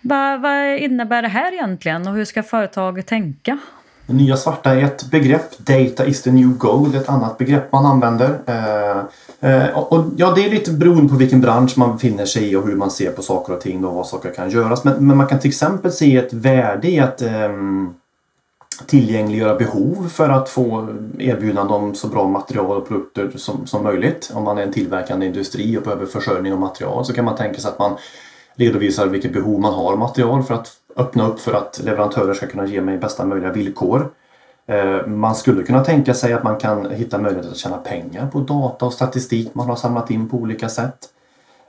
Vad, 0.00 0.40
vad 0.40 0.76
innebär 0.78 1.22
det 1.22 1.28
här 1.28 1.52
egentligen 1.52 2.08
och 2.08 2.14
hur 2.14 2.24
ska 2.24 2.42
företag 2.42 3.06
tänka? 3.06 3.58
Det 4.06 4.16
nya 4.16 4.36
svarta 4.36 4.74
är 4.74 4.84
ett 4.84 5.10
begrepp. 5.10 5.58
Data 5.58 6.06
is 6.06 6.22
the 6.22 6.30
new 6.30 6.48
gold 6.48 6.94
ett 6.94 7.08
annat 7.08 7.38
begrepp 7.38 7.72
man 7.72 7.86
använder. 7.86 8.38
Eh, 8.46 9.50
eh, 9.50 9.78
och, 9.78 10.04
ja, 10.16 10.32
det 10.34 10.44
är 10.44 10.50
lite 10.50 10.72
beroende 10.72 11.08
på 11.08 11.18
vilken 11.18 11.40
bransch 11.40 11.78
man 11.78 11.92
befinner 11.92 12.24
sig 12.24 12.50
i 12.50 12.56
och 12.56 12.66
hur 12.66 12.76
man 12.76 12.90
ser 12.90 13.10
på 13.10 13.22
saker 13.22 13.52
och 13.52 13.60
ting 13.60 13.84
och 13.84 13.94
vad 13.94 14.06
saker 14.06 14.34
kan 14.34 14.50
göras. 14.50 14.84
Men, 14.84 15.06
men 15.06 15.16
man 15.16 15.26
kan 15.26 15.38
till 15.38 15.48
exempel 15.48 15.92
se 15.92 16.16
ett 16.16 16.32
värde 16.32 16.88
i 16.88 17.00
att 17.00 17.22
eh, 17.22 17.50
tillgängliggöra 18.86 19.54
behov 19.54 20.08
för 20.08 20.28
att 20.28 20.48
få 20.48 20.88
erbjudande 21.18 21.74
om 21.74 21.94
så 21.94 22.08
bra 22.08 22.28
material 22.28 22.76
och 22.76 22.88
produkter 22.88 23.30
som, 23.36 23.66
som 23.66 23.82
möjligt. 23.82 24.30
Om 24.34 24.44
man 24.44 24.58
är 24.58 24.62
en 24.62 24.72
tillverkande 24.72 25.26
industri 25.26 25.78
och 25.78 25.82
behöver 25.82 26.06
försörjning 26.06 26.52
av 26.52 26.60
material 26.60 27.04
så 27.04 27.12
kan 27.12 27.24
man 27.24 27.36
tänka 27.36 27.60
sig 27.60 27.68
att 27.68 27.78
man 27.78 27.96
redovisar 28.60 29.06
vilket 29.06 29.32
behov 29.32 29.60
man 29.60 29.74
har 29.74 29.92
av 29.92 29.98
material 29.98 30.42
för 30.42 30.54
att 30.54 30.72
öppna 30.96 31.28
upp 31.28 31.40
för 31.40 31.52
att 31.52 31.80
leverantörer 31.84 32.34
ska 32.34 32.46
kunna 32.46 32.66
ge 32.66 32.80
mig 32.80 32.98
bästa 32.98 33.24
möjliga 33.24 33.52
villkor. 33.52 34.10
Eh, 34.66 35.06
man 35.06 35.34
skulle 35.34 35.62
kunna 35.62 35.84
tänka 35.84 36.14
sig 36.14 36.32
att 36.32 36.42
man 36.42 36.58
kan 36.58 36.90
hitta 36.90 37.18
möjlighet 37.18 37.50
att 37.50 37.56
tjäna 37.56 37.76
pengar 37.76 38.26
på 38.26 38.40
data 38.40 38.86
och 38.86 38.92
statistik 38.92 39.54
man 39.54 39.68
har 39.68 39.76
samlat 39.76 40.10
in 40.10 40.28
på 40.28 40.36
olika 40.36 40.68
sätt. 40.68 40.98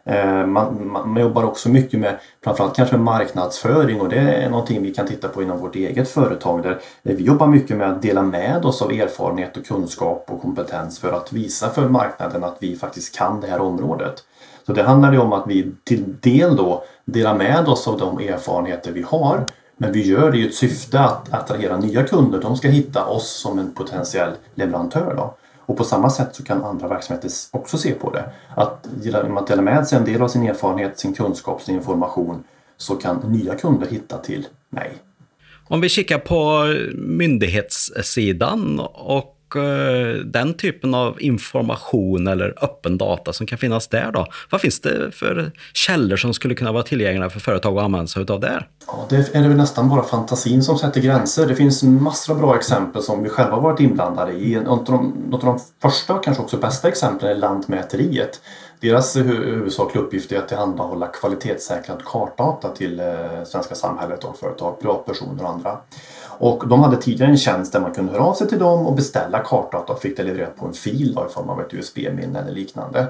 Eh, 0.04 0.46
man, 0.46 0.92
man, 0.92 1.22
jobbar 1.22 1.44
också 1.44 1.70
mycket 1.70 2.00
med 2.00 2.20
framförallt 2.44 2.76
kanske 2.76 2.98
marknadsföring 2.98 4.02
och 4.02 4.10
det 4.10 4.20
är 4.20 4.50
någonting 4.50 4.84
vi 4.84 4.94
kan 4.94 5.08
titta 5.08 5.28
på 5.28 5.44
inom 5.44 5.60
vårt 5.60 5.76
eget 5.76 6.10
företag 6.10 6.64
där 6.64 6.80
vi 7.04 7.24
jobbar 7.24 7.48
mycket 7.48 7.78
med 7.78 7.90
att 7.90 8.02
dela 8.02 8.22
med 8.22 8.66
oss 8.66 8.82
av 8.82 8.92
erfarenhet 8.92 9.58
och 9.58 9.66
kunskap 9.66 10.26
och 10.28 10.42
kompetens 10.42 11.00
för 11.00 11.14
att 11.14 11.34
visa 11.34 11.70
för 11.70 11.90
marknaden 11.90 12.44
att 12.44 12.58
vi 12.60 12.76
faktiskt 12.76 13.18
kan 13.18 13.42
det 13.42 13.48
här 13.48 13.62
området. 13.62 14.24
Så 14.66 14.74
det 14.74 14.84
handlar 14.84 15.12
ju 15.12 15.20
om 15.20 15.34
att 15.34 15.48
vi 15.48 15.72
till 15.84 16.16
del 16.22 16.56
då 16.56 16.84
delar 17.06 17.36
med 17.36 17.68
oss 17.68 17.88
av 17.88 17.98
de 17.98 18.20
erfarenheter 18.20 18.92
vi 18.92 19.02
har. 19.02 19.46
Men 19.78 19.92
vi 19.92 20.08
gör 20.08 20.32
det 20.32 20.38
i 20.38 20.48
ett 20.48 20.56
syfte 20.56 21.00
att 21.00 21.34
attrahera 21.34 21.78
nya 21.78 22.04
kunder. 22.04 22.42
De 22.42 22.58
ska 22.58 22.68
hitta 22.68 23.06
oss 23.06 23.32
som 23.32 23.60
en 23.60 23.72
potentiell 23.72 24.32
leverantör. 24.56 25.14
Då. 25.18 25.36
Och 25.66 25.78
på 25.78 25.84
samma 25.84 26.10
sätt 26.10 26.36
så 26.36 26.44
kan 26.44 26.64
andra 26.64 26.88
verksamheter 26.88 27.32
också 27.52 27.78
se 27.78 27.92
på 27.92 28.12
det. 28.12 28.32
Att 28.56 28.88
genom 29.02 29.38
att 29.38 29.48
dela 29.48 29.62
med 29.62 29.88
sig 29.88 29.98
en 29.98 30.06
del 30.06 30.22
av 30.22 30.28
sin 30.28 30.48
erfarenhet, 30.48 31.00
sin 31.00 31.14
kunskap, 31.14 31.62
sin 31.62 31.76
information 31.76 32.44
så 32.78 32.96
kan 32.96 33.18
nya 33.18 33.56
kunder 33.56 33.88
hitta 33.88 34.18
till 34.18 34.48
mig. 34.70 34.92
Om 35.68 35.82
vi 35.82 35.90
kikar 35.90 36.18
på 36.18 36.66
myndighetssidan 36.96 38.80
och 38.94 39.41
Eh, 39.56 40.26
den 40.26 40.54
typen 40.54 40.94
av 40.94 41.22
information 41.22 42.28
eller 42.28 42.64
öppen 42.64 42.98
data 42.98 43.34
som 43.34 43.48
kan 43.48 43.58
finnas 43.58 43.88
där 43.88 44.12
då? 44.12 44.28
Vad 44.50 44.62
finns 44.62 44.82
det 44.82 45.12
för 45.12 45.52
källor 45.74 46.18
som 46.18 46.34
skulle 46.34 46.56
kunna 46.56 46.72
vara 46.72 46.84
tillgängliga 46.84 47.30
för 47.30 47.40
företag 47.40 47.78
att 47.78 47.84
använda 47.84 48.08
sig 48.08 48.26
av 48.30 48.40
där? 48.40 48.68
Ja, 48.88 49.06
det 49.10 49.36
är 49.36 49.42
väl 49.42 49.58
nästan 49.58 49.90
bara 49.90 50.04
fantasin 50.04 50.64
som 50.64 50.78
sätter 50.78 51.02
gränser. 51.02 51.48
Det 51.48 51.56
finns 51.56 51.84
massor 51.84 52.34
av 52.34 52.40
bra 52.40 52.56
exempel 52.56 53.02
som 53.02 53.24
vi 53.24 53.30
själva 53.30 53.60
varit 53.60 53.80
inblandade 53.80 54.32
i. 54.32 54.56
Något 54.56 54.90
av 54.90 54.96
de, 54.96 55.14
något 55.30 55.44
av 55.44 55.46
de 55.46 55.60
första 55.82 56.14
och 56.14 56.24
kanske 56.24 56.44
också 56.44 56.58
bästa 56.58 56.88
exemplen 56.88 57.32
är 57.32 57.36
Lantmäteriet. 57.36 58.42
Deras 58.82 59.16
huvudsakliga 59.16 60.04
uppgift 60.04 60.32
är 60.32 60.38
att 60.38 60.48
tillhandahålla 60.48 61.08
kvalitetssäkrad 61.08 62.06
kartdata 62.06 62.70
till 62.70 63.00
eh, 63.00 63.06
svenska 63.46 63.76
samhället 63.76 64.24
och 64.24 64.38
företag, 64.38 64.80
privatpersoner 64.80 65.44
och 65.44 65.50
andra. 65.50 65.78
Och 66.38 66.68
de 66.68 66.84
hade 66.84 66.98
tidigare 66.98 67.32
en 67.32 67.38
tjänst 67.38 67.74
där 67.74 67.80
man 67.80 67.92
kunde 67.92 68.12
höra 68.12 68.24
av 68.24 68.34
sig 68.34 68.48
till 68.48 68.60
dem 68.60 68.88
och 68.88 68.94
beställa 68.94 69.40
kartdata 69.40 69.94
och 69.94 70.02
fick 70.02 70.18
det 70.18 70.24
levererat 70.24 70.56
på 70.56 70.66
en 70.66 70.74
fil 70.74 71.14
då, 71.16 71.26
i 71.30 71.34
form 71.34 71.50
av 71.50 71.62
ett 71.62 71.74
USB-minne 71.74 72.40
eller 72.40 72.52
liknande. 72.52 73.08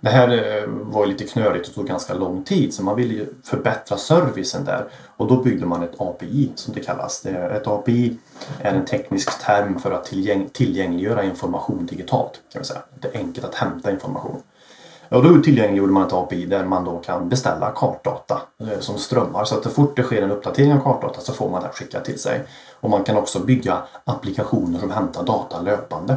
Det 0.00 0.10
här 0.10 0.28
eh, 0.28 0.64
var 0.66 1.06
lite 1.06 1.24
knöligt 1.24 1.68
och 1.68 1.74
tog 1.74 1.86
ganska 1.86 2.14
lång 2.14 2.44
tid 2.44 2.74
så 2.74 2.82
man 2.82 2.96
ville 2.96 3.14
ju 3.14 3.26
förbättra 3.44 3.96
servicen 3.96 4.64
där 4.64 4.84
och 5.16 5.26
då 5.26 5.36
byggde 5.36 5.66
man 5.66 5.82
ett 5.82 6.00
API 6.00 6.52
som 6.54 6.74
det 6.74 6.80
kallas. 6.80 7.26
Ett 7.26 7.66
API 7.66 8.16
är 8.60 8.74
en 8.74 8.84
teknisk 8.84 9.44
term 9.44 9.78
för 9.78 9.90
att 9.90 10.04
tillgängliggöra 10.52 11.24
information 11.24 11.86
digitalt. 11.86 12.40
Kan 12.52 12.62
vi 12.62 12.66
säga. 12.66 12.82
Det 13.00 13.08
är 13.08 13.18
enkelt 13.18 13.46
att 13.46 13.54
hämta 13.54 13.90
information. 13.90 14.42
Ja, 15.12 15.20
då 15.20 15.42
tillgängliggjorde 15.42 15.92
man 15.92 16.06
ett 16.06 16.12
API 16.12 16.46
där 16.46 16.64
man 16.64 16.84
då 16.84 16.98
kan 16.98 17.28
beställa 17.28 17.70
kartdata 17.70 18.40
eh, 18.60 18.80
som 18.80 18.98
strömmar. 18.98 19.44
Så 19.44 19.56
att 19.56 19.62
så 19.62 19.70
fort 19.70 19.96
det 19.96 20.02
sker 20.02 20.22
en 20.22 20.30
uppdatering 20.30 20.72
av 20.72 20.80
kartdata 20.80 21.20
så 21.20 21.32
får 21.32 21.50
man 21.50 21.62
det 21.62 21.68
skickat 21.68 22.04
till 22.04 22.18
sig. 22.18 22.44
Och 22.80 22.90
man 22.90 23.04
kan 23.04 23.16
också 23.16 23.38
bygga 23.38 23.78
applikationer 24.04 24.78
som 24.78 24.90
hämtar 24.90 25.24
data 25.24 25.60
löpande. 25.60 26.16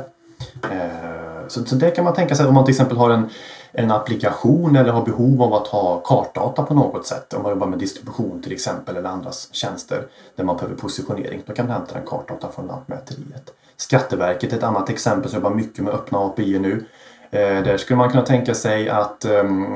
Eh, 0.72 1.48
så, 1.48 1.76
det 1.76 1.92
kan 1.92 2.06
man 2.06 2.14
tänka 2.14 2.36
sig 2.36 2.46
om 2.46 2.54
man 2.54 2.66
till 2.66 2.72
exempel 2.72 2.98
har 2.98 3.10
en, 3.10 3.30
en 3.72 3.92
applikation 3.92 4.76
eller 4.76 4.92
har 4.92 5.06
behov 5.06 5.42
av 5.42 5.54
att 5.54 5.68
ha 5.68 6.00
kartdata 6.00 6.64
på 6.64 6.74
något 6.74 7.08
sätt. 7.08 7.34
Om 7.34 7.44
man 7.44 7.52
jobbar 7.52 7.68
med 7.68 7.80
distribution 7.80 8.42
till 8.42 8.52
exempel 8.52 8.98
eller 8.98 9.10
andras 9.10 9.50
tjänster 9.52 10.08
där 10.36 10.44
man 10.44 10.56
behöver 10.56 10.76
positionering. 10.76 11.44
Då 11.46 11.54
kan 11.54 11.68
man 11.68 11.76
hämta 11.76 11.94
den 11.94 12.06
kartdata 12.06 12.52
från 12.52 12.68
Lantmäteriet. 12.68 13.54
Skatteverket 13.78 14.54
är 14.54 14.58
ett 14.58 14.64
annat 14.64 14.90
exempel 14.90 15.30
som 15.30 15.40
jobbar 15.40 15.56
mycket 15.56 15.84
med 15.84 15.94
öppna 15.94 16.20
API 16.20 16.60
nu. 16.60 16.86
Eh, 17.34 17.64
där 17.64 17.78
skulle 17.78 17.98
man 17.98 18.10
kunna 18.10 18.24
tänka 18.26 18.54
sig 18.54 18.90
att 18.90 19.26
ehm, 19.26 19.74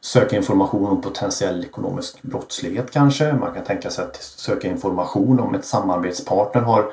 söka 0.00 0.36
information 0.36 0.90
om 0.90 1.00
potentiell 1.00 1.64
ekonomisk 1.64 2.22
brottslighet 2.22 2.90
kanske. 2.90 3.32
Man 3.32 3.54
kan 3.54 3.64
tänka 3.64 3.90
sig 3.90 4.04
att 4.04 4.16
söka 4.22 4.68
information 4.68 5.40
om 5.40 5.54
ett 5.54 5.64
samarbetspartner 5.64 6.62
har 6.62 6.92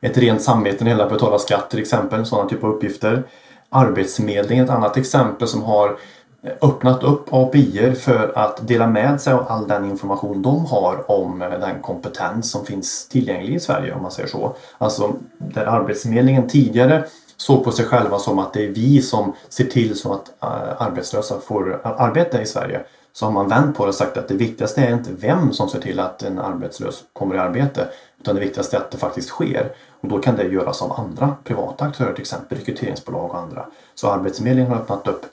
ett 0.00 0.18
rent 0.18 0.42
samvete 0.42 0.76
när 0.78 0.84
det 0.84 0.90
gäller 0.90 1.04
att 1.04 1.12
betala 1.12 1.38
skatt 1.38 1.70
till 1.70 1.80
exempel. 1.80 2.26
Sådana 2.26 2.48
typer 2.48 2.66
av 2.66 2.74
uppgifter. 2.74 3.22
Arbetsförmedlingen 3.68 4.64
är 4.64 4.68
ett 4.68 4.76
annat 4.76 4.96
exempel 4.96 5.48
som 5.48 5.62
har 5.62 5.96
eh, 6.42 6.52
öppnat 6.62 7.02
upp 7.02 7.32
API 7.32 7.94
för 7.94 8.32
att 8.38 8.68
dela 8.68 8.86
med 8.86 9.20
sig 9.20 9.32
av 9.32 9.44
all 9.48 9.68
den 9.68 9.84
information 9.84 10.42
de 10.42 10.66
har 10.66 11.10
om 11.10 11.42
eh, 11.42 11.50
den 11.50 11.82
kompetens 11.82 12.50
som 12.50 12.64
finns 12.64 13.08
tillgänglig 13.08 13.54
i 13.54 13.60
Sverige 13.60 13.94
om 13.94 14.02
man 14.02 14.10
säger 14.10 14.28
så. 14.28 14.56
Alltså 14.78 15.14
där 15.38 15.66
Arbetsförmedlingen 15.66 16.48
tidigare 16.48 17.04
såg 17.36 17.64
på 17.64 17.72
sig 17.72 17.84
själva 17.84 18.18
som 18.18 18.38
att 18.38 18.52
det 18.52 18.64
är 18.64 18.68
vi 18.68 19.02
som 19.02 19.32
ser 19.48 19.64
till 19.64 19.98
så 19.98 20.12
att 20.12 20.28
eh, 20.42 20.82
arbetslösa 20.82 21.40
får 21.40 21.80
arbete 21.84 22.40
i 22.40 22.46
Sverige. 22.46 22.84
Så 23.12 23.24
har 23.24 23.32
man 23.32 23.48
vänt 23.48 23.76
på 23.76 23.84
det 23.84 23.88
och 23.88 23.94
sagt 23.94 24.16
att 24.16 24.28
det 24.28 24.34
viktigaste 24.34 24.80
är 24.80 24.92
inte 24.92 25.10
vem 25.12 25.52
som 25.52 25.68
ser 25.68 25.80
till 25.80 26.00
att 26.00 26.22
en 26.22 26.38
arbetslös 26.38 27.04
kommer 27.12 27.34
i 27.34 27.38
arbete. 27.38 27.88
Utan 28.20 28.34
det 28.34 28.40
viktigaste 28.40 28.76
är 28.76 28.80
att 28.80 28.90
det 28.90 28.98
faktiskt 28.98 29.28
sker. 29.28 29.72
Och 30.00 30.08
då 30.08 30.18
kan 30.18 30.36
det 30.36 30.44
göras 30.44 30.82
av 30.82 30.92
andra 30.92 31.36
privata 31.44 31.84
aktörer, 31.84 32.12
till 32.12 32.22
exempel 32.22 32.58
rekryteringsbolag 32.58 33.30
och 33.30 33.38
andra. 33.38 33.66
Så 33.94 34.10
Arbetsförmedlingen 34.10 34.72
har 34.72 34.78
öppnat 34.78 35.08
upp 35.08 35.26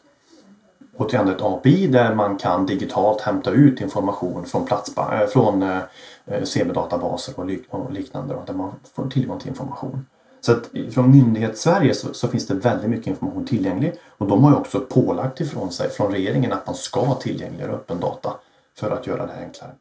återigen 0.98 1.28
ett 1.28 1.42
API 1.42 1.88
där 1.88 2.16
man 2.16 2.38
kan 2.38 2.66
digitalt 2.66 3.22
hämta 3.22 3.52
ut 3.52 3.82
information 3.82 4.46
från, 4.46 4.68
eh, 4.98 5.28
från 5.28 5.64
eh, 5.64 6.44
CV-databaser 6.44 7.34
och 7.70 7.92
liknande. 7.92 8.36
Där 8.46 8.54
man 8.54 8.72
får 8.96 9.10
tillgång 9.10 9.40
till 9.40 9.50
information. 9.50 10.06
Så 10.46 10.52
att 10.52 10.70
från 10.94 11.12
myndighetssverige 11.12 11.94
så, 11.94 12.14
så, 12.14 12.28
finns 12.28 12.48
det 12.48 12.54
väldigt 12.54 12.90
mycket 12.90 13.08
information 13.08 13.46
tillgänglig 13.46 13.94
och 14.18 14.28
de 14.28 14.44
har 14.44 14.52
ju 14.52 14.58
också 14.58 14.80
pålagt 14.80 15.42
ifrån 15.42 15.72
sig 15.72 15.90
från 15.90 16.12
regeringen 16.12 16.54
att 16.54 16.68
man 16.68 16.76
ska 16.76 17.16
tillgängliggöra 17.16 17.72
öppen 17.72 18.00
data 18.00 18.34
för 18.80 18.92
att 18.92 19.08
göra 19.08 19.26
det 19.26 19.34
enklare. 19.34 19.72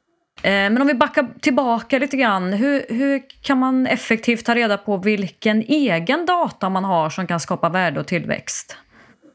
Eh, 0.42 0.50
men 0.50 0.80
om 0.80 0.86
vi 0.86 0.94
backar 0.94 1.28
tillbaka 1.40 1.98
lite 1.98 2.16
grann. 2.16 2.52
Hur, 2.52 2.86
hur 2.88 3.22
kan 3.42 3.58
man 3.58 3.86
effektivt 3.86 4.46
ta 4.46 4.54
reda 4.54 4.76
på 4.76 4.96
vilken 4.96 5.62
egen 5.62 6.26
data 6.26 6.68
man 6.68 6.84
har 6.84 7.10
som 7.10 7.26
kan 7.26 7.40
skapa 7.40 7.68
värde 7.68 8.00
och 8.00 8.06
tillväxt? 8.06 8.76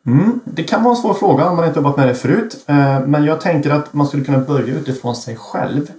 Mm, 0.06 0.40
det 0.46 0.64
kan 0.64 0.84
vara 0.84 0.96
en 0.96 1.02
svår 1.02 1.14
fråga 1.14 1.50
om 1.50 1.56
man 1.56 1.68
inte 1.68 1.80
jobbat 1.80 1.98
med 1.98 2.08
det 2.08 2.16
förut. 2.16 2.66
Eh, 2.68 3.00
men 3.06 3.26
jag 3.26 3.42
tänker 3.42 3.70
att 3.70 3.94
man 3.94 4.08
skulle 4.08 4.24
kunna 4.24 4.40
börja 4.40 4.74
utifrån 4.74 5.16
sig 5.16 5.36
själv. 5.36 5.92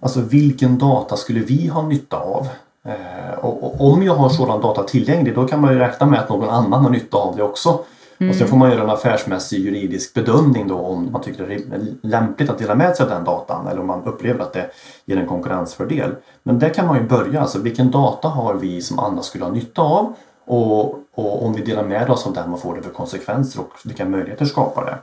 Alltså 0.00 0.20
vilken 0.20 0.78
data 0.78 1.16
skulle 1.16 1.40
vi 1.40 1.66
ha 1.66 1.88
nytta 1.88 2.16
av? 2.16 2.48
Eh, 2.86 3.38
och, 3.38 3.92
om 3.92 4.02
jag 4.02 4.14
har 4.14 4.28
sådan 4.28 4.60
data 4.60 4.82
tillgänglig 4.82 5.34
då 5.34 5.46
kan 5.46 5.60
man 5.60 5.72
ju 5.72 5.78
räkna 5.78 6.06
med 6.06 6.20
att 6.20 6.28
någon 6.28 6.48
annan 6.48 6.84
har 6.84 6.90
nytta 6.90 7.16
av 7.16 7.36
det 7.36 7.42
också. 7.42 7.78
Mm. 8.18 8.30
Och 8.30 8.36
sen 8.36 8.48
får 8.48 8.56
man 8.56 8.70
göra 8.70 8.82
en 8.82 8.90
affärsmässig 8.90 9.64
juridisk 9.64 10.14
bedömning 10.14 10.68
då 10.68 10.78
om 10.78 11.12
man 11.12 11.22
tycker 11.22 11.46
det 11.46 11.54
är 11.54 11.60
lämpligt 12.02 12.50
att 12.50 12.58
dela 12.58 12.74
med 12.74 12.96
sig 12.96 13.04
av 13.04 13.10
den 13.10 13.24
datan 13.24 13.66
eller 13.66 13.80
om 13.80 13.86
man 13.86 14.04
upplever 14.04 14.40
att 14.40 14.52
det 14.52 14.70
ger 15.04 15.16
en 15.16 15.26
konkurrensfördel. 15.26 16.14
Men 16.42 16.58
där 16.58 16.68
kan 16.68 16.86
man 16.86 16.96
ju 16.96 17.02
börja, 17.02 17.40
alltså 17.40 17.58
vilken 17.58 17.90
data 17.90 18.28
har 18.28 18.54
vi 18.54 18.80
som 18.80 18.98
andra 18.98 19.22
skulle 19.22 19.44
ha 19.44 19.52
nytta 19.52 19.82
av 19.82 20.14
och, 20.46 20.84
och 21.14 21.44
om 21.46 21.52
vi 21.52 21.62
delar 21.62 21.84
med 21.84 22.10
oss 22.10 22.26
av 22.26 22.32
den, 22.32 22.50
vad 22.50 22.60
får 22.60 22.74
det 22.74 22.82
för 22.82 22.90
konsekvenser 22.90 23.60
och 23.60 23.72
vilka 23.84 24.04
möjligheter 24.04 24.44
skapar 24.44 24.84
det? 24.84 24.98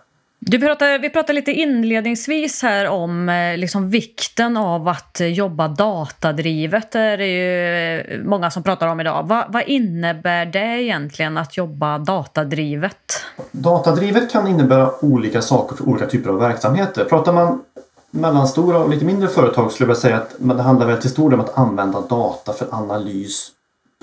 Du 0.45 0.59
pratar, 0.59 0.99
vi 0.99 1.09
pratade 1.09 1.33
lite 1.33 1.51
inledningsvis 1.51 2.61
här 2.61 2.87
om 2.87 3.29
eh, 3.29 3.57
liksom 3.57 3.89
vikten 3.89 4.57
av 4.57 4.87
att 4.87 5.21
jobba 5.23 5.67
datadrivet. 5.67 6.91
Det 6.91 6.99
är 6.99 7.17
ju 7.17 7.99
eh, 7.99 8.23
många 8.23 8.51
som 8.51 8.63
pratar 8.63 8.87
om 8.87 8.99
idag. 8.99 9.27
Va, 9.27 9.45
vad 9.49 9.63
innebär 9.63 10.45
det 10.45 10.83
egentligen 10.83 11.37
att 11.37 11.57
jobba 11.57 11.97
datadrivet? 11.97 13.25
Datadrivet 13.51 14.31
kan 14.31 14.47
innebära 14.47 14.91
olika 15.05 15.41
saker 15.41 15.75
för 15.75 15.89
olika 15.89 16.05
typer 16.05 16.29
av 16.29 16.39
verksamheter. 16.39 17.05
Pratar 17.05 17.33
man 17.33 17.63
mellanstora 18.11 18.77
och 18.77 18.89
lite 18.89 19.05
mindre 19.05 19.27
företag 19.27 19.71
skulle 19.71 19.89
jag 19.89 19.97
säga 19.97 20.17
att 20.17 20.35
det 20.39 20.61
handlar 20.61 20.87
väl 20.87 21.01
till 21.01 21.09
stor 21.09 21.29
del 21.29 21.39
om 21.39 21.45
att 21.45 21.57
använda 21.57 22.01
data 22.01 22.53
för 22.53 22.67
analys, 22.71 23.51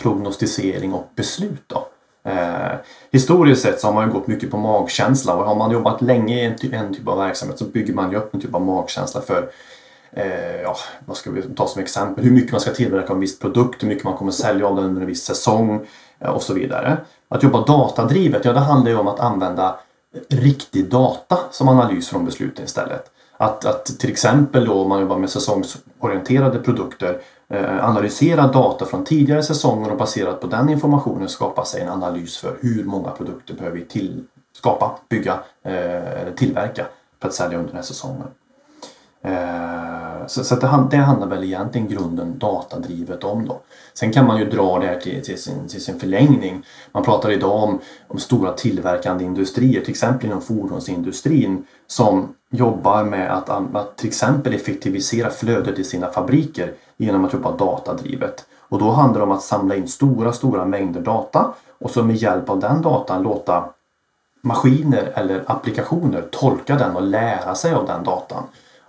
prognostisering 0.02 0.92
och 0.92 1.12
beslut. 1.16 1.62
Då. 1.66 1.89
Eh, 2.24 2.72
historiskt 3.10 3.62
sett 3.62 3.80
så 3.80 3.86
har 3.86 3.94
man 3.94 4.06
ju 4.06 4.12
gått 4.12 4.26
mycket 4.26 4.50
på 4.50 4.56
magkänsla 4.56 5.34
och 5.34 5.44
har 5.44 5.54
man 5.54 5.70
jobbat 5.70 6.02
länge 6.02 6.42
i 6.42 6.44
en, 6.44 6.56
ty 6.56 6.72
en 6.72 6.94
typ 6.94 7.08
av 7.08 7.18
verksamhet 7.18 7.58
så 7.58 7.64
bygger 7.64 7.94
man 7.94 8.10
ju 8.10 8.16
upp 8.16 8.34
en 8.34 8.40
typ 8.40 8.54
av 8.54 8.62
magkänsla 8.62 9.20
för 9.20 9.50
eh, 10.12 10.60
ja, 10.62 10.76
vad 11.06 11.16
ska 11.16 11.30
vi 11.30 11.42
ta 11.42 11.66
som 11.66 11.82
exempel? 11.82 12.24
Hur 12.24 12.30
mycket 12.30 12.52
man 12.52 12.60
ska 12.60 12.70
tillverka 12.70 13.08
av 13.08 13.14
en 13.14 13.20
viss 13.20 13.38
produkt, 13.38 13.82
hur 13.82 13.88
mycket 13.88 14.04
man 14.04 14.16
kommer 14.16 14.32
sälja 14.32 14.66
av 14.66 14.76
den 14.76 14.84
under 14.84 15.00
en 15.00 15.06
viss 15.06 15.24
säsong 15.24 15.86
eh, 16.18 16.30
och 16.30 16.42
så 16.42 16.54
vidare. 16.54 16.96
Att 17.28 17.42
jobba 17.42 17.64
datadrivet, 17.64 18.44
ja 18.44 18.52
det 18.52 18.60
handlar 18.60 18.90
ju 18.90 18.98
om 18.98 19.08
att 19.08 19.20
använda 19.20 19.78
riktig 20.28 20.90
data 20.90 21.38
som 21.50 21.68
analys 21.68 22.08
från 22.08 22.24
besluten 22.24 22.64
istället. 22.64 23.10
Att, 23.36 23.64
att 23.64 23.86
till 23.86 24.10
exempel 24.10 24.64
då 24.64 24.72
om 24.82 24.88
man 24.88 25.00
jobbar 25.00 25.18
med 25.18 25.30
säsongsorienterade 25.30 26.58
produkter 26.58 27.20
Eh, 27.52 27.84
analysera 27.84 28.46
data 28.46 28.84
från 28.84 29.04
tidigare 29.04 29.42
säsonger 29.42 29.90
och 29.90 29.98
baserat 29.98 30.40
på 30.40 30.46
den 30.46 30.68
informationen 30.68 31.28
skapa 31.28 31.64
sig 31.64 31.82
en 31.82 31.88
analys 31.88 32.36
för 32.36 32.58
hur 32.60 32.84
många 32.84 33.10
produkter 33.10 33.54
behöver 33.54 33.78
vi 33.78 33.84
till, 33.84 34.24
skapa, 34.52 34.98
bygga 35.08 35.32
eh, 35.62 36.20
eller 36.20 36.32
tillverka 36.36 36.86
för 37.20 37.28
att 37.28 37.34
sälja 37.34 37.58
under 37.58 37.68
den 37.68 37.76
här 37.76 37.82
säsongen. 37.82 38.26
Eh, 39.22 40.26
så, 40.26 40.44
så 40.44 40.54
det, 40.54 40.86
det, 40.90 40.96
handlar 40.96 41.26
väl 41.26 41.44
egentligen 41.44 41.88
grunden 41.88 42.38
datadrivet 42.38 43.24
om 43.24 43.46
då. 43.46 43.60
Sen 43.94 44.12
kan 44.12 44.26
man 44.26 44.38
ju 44.38 44.50
dra 44.50 44.78
det 44.78 44.86
här 44.86 45.00
till, 45.00 45.24
till, 45.24 45.42
sin, 45.42 45.68
till 45.68 45.84
sin 45.84 46.00
förlängning. 46.00 46.62
Man 46.92 47.02
pratar 47.02 47.30
idag 47.30 47.62
om, 47.62 47.78
om 48.08 48.18
stora 48.18 48.52
tillverkande 48.52 49.24
industrier, 49.24 49.80
till 49.80 49.90
exempel 49.90 50.26
inom 50.26 50.42
fordonsindustrin 50.42 51.66
som 51.86 52.34
jobbar 52.50 53.04
med 53.04 53.36
att, 53.36 53.48
att 53.50 53.96
till 53.96 54.08
exempel 54.08 54.54
effektivisera 54.54 55.30
flödet 55.30 55.78
i 55.78 55.84
sina 55.84 56.06
fabriker 56.06 56.74
genom 57.04 57.24
att 57.24 57.32
jobba 57.32 57.56
datadrivet. 57.56 58.46
Och 58.58 58.78
då 58.78 58.90
handlar 58.90 59.20
det 59.20 59.24
om 59.24 59.32
att 59.32 59.42
samla 59.42 59.76
in 59.76 59.88
stora, 59.88 60.32
stora 60.32 60.64
mängder 60.64 61.00
data 61.00 61.54
och 61.78 61.90
så 61.90 62.04
med 62.04 62.16
hjälp 62.16 62.48
av 62.50 62.60
den 62.60 62.82
datan 62.82 63.22
låta 63.22 63.64
maskiner 64.42 65.12
eller 65.14 65.44
applikationer 65.46 66.22
tolka 66.32 66.76
den 66.76 66.96
och 66.96 67.02
lära 67.02 67.54
sig 67.54 67.72
av 67.72 67.86
den 67.86 68.04
datan. 68.04 68.42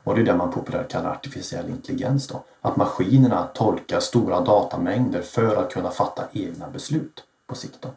Och 0.04 0.16
det 0.16 0.22
är 0.22 0.26
det 0.26 0.36
man 0.36 0.52
populärt 0.52 0.92
kallar 0.92 1.12
artificiell 1.12 1.70
intelligens. 1.70 2.28
Då. 2.28 2.44
Att 2.62 2.76
maskinerna 2.76 3.48
tolkar 3.54 4.00
stora 4.00 4.42
datamängder 4.42 5.22
för 5.22 5.56
att 5.56 5.74
kunna 5.74 5.90
fatta 5.90 6.24
egna 6.32 6.70
beslut 6.70 7.24
på 7.48 7.56
sikt. 7.56 7.78
Då. 7.82 7.90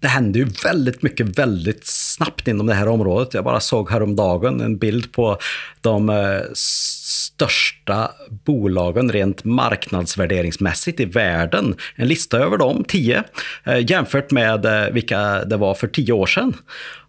Det 0.00 0.08
händer 0.08 0.40
ju 0.40 0.46
väldigt 0.64 1.02
mycket 1.02 1.38
väldigt 1.38 1.86
snabbt 1.86 2.48
inom 2.48 2.66
det 2.66 2.74
här 2.74 2.88
området. 2.88 3.34
Jag 3.34 3.44
bara 3.44 3.60
såg 3.60 3.90
häromdagen 3.90 4.60
en 4.60 4.78
bild 4.78 5.12
på 5.12 5.38
de 5.80 6.10
eh, 6.10 6.40
största 6.54 8.10
bolagen 8.44 9.12
rent 9.12 9.44
marknadsvärderingsmässigt 9.44 11.00
i 11.00 11.04
världen. 11.04 11.76
En 11.96 12.08
lista 12.08 12.38
över 12.38 12.58
dem, 12.58 12.84
tio, 12.88 13.24
eh, 13.64 13.90
jämfört 13.90 14.30
med 14.30 14.64
eh, 14.64 14.92
vilka 14.92 15.44
det 15.44 15.56
var 15.56 15.74
för 15.74 15.86
tio 15.86 16.12
år 16.12 16.26
sedan. 16.26 16.56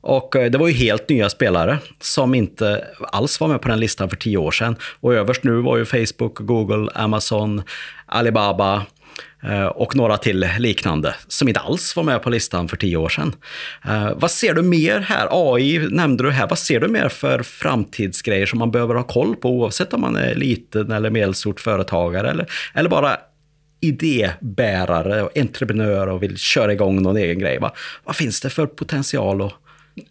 Och 0.02 0.36
det 0.52 0.58
var 0.58 0.68
ju 0.68 0.74
helt 0.74 1.10
nya 1.10 1.30
spelare 1.30 1.78
som 2.02 2.36
inte 2.36 2.86
alls 3.00 3.40
var 3.40 3.48
med 3.48 3.62
på 3.62 3.68
den 3.68 3.80
listan 3.80 4.10
för 4.10 4.16
tio 4.16 4.38
år 4.38 4.52
sedan. 4.52 4.76
Och 5.00 5.14
överst 5.14 5.44
nu 5.44 5.52
var 5.52 5.78
ju 5.78 5.86
Facebook, 5.86 6.40
Google, 6.40 6.92
Amazon, 6.96 7.64
Alibaba, 8.06 8.86
Eh, 9.44 9.66
och 9.66 9.96
några 9.96 10.18
till 10.18 10.48
liknande 10.60 11.16
som 11.28 11.48
inte 11.48 11.60
alls 11.60 11.96
var 11.96 12.04
med 12.04 12.24
på 12.24 12.30
listan 12.30 12.68
för 12.68 12.78
tio 12.78 12.98
år 12.98 13.10
sedan. 13.10 13.36
Eh, 13.88 14.12
vad 14.16 14.32
ser 14.32 14.54
du 14.54 14.62
mer 14.62 15.00
här? 15.00 15.28
AI 15.32 15.88
nämnde 15.92 16.24
du 16.24 16.32
här. 16.32 16.48
Vad 16.48 16.60
ser 16.60 16.80
du 16.80 16.88
mer 16.88 17.10
för 17.10 17.44
framtidsgrejer 17.44 18.46
som 18.46 18.60
man 18.60 18.72
behöver 18.72 18.96
ha 18.96 19.04
koll 19.04 19.36
på 19.36 19.50
oavsett 19.50 19.94
om 19.94 20.02
man 20.02 20.16
är 20.16 20.36
liten 20.36 20.92
eller 20.92 21.10
medelstort 21.10 21.60
företagare 21.60 22.30
eller, 22.30 22.46
eller 22.74 22.90
bara 22.90 23.18
idébärare 23.82 25.24
och 25.24 25.38
entreprenör 25.38 26.08
och 26.08 26.24
vill 26.24 26.38
köra 26.38 26.74
igång 26.74 27.02
någon 27.02 27.18
egen 27.18 27.40
grej. 27.40 27.60
Va? 27.60 27.72
Vad 28.04 28.16
finns 28.16 28.42
det 28.42 28.50
för 28.50 28.66
potential 28.66 29.42
att 29.42 29.54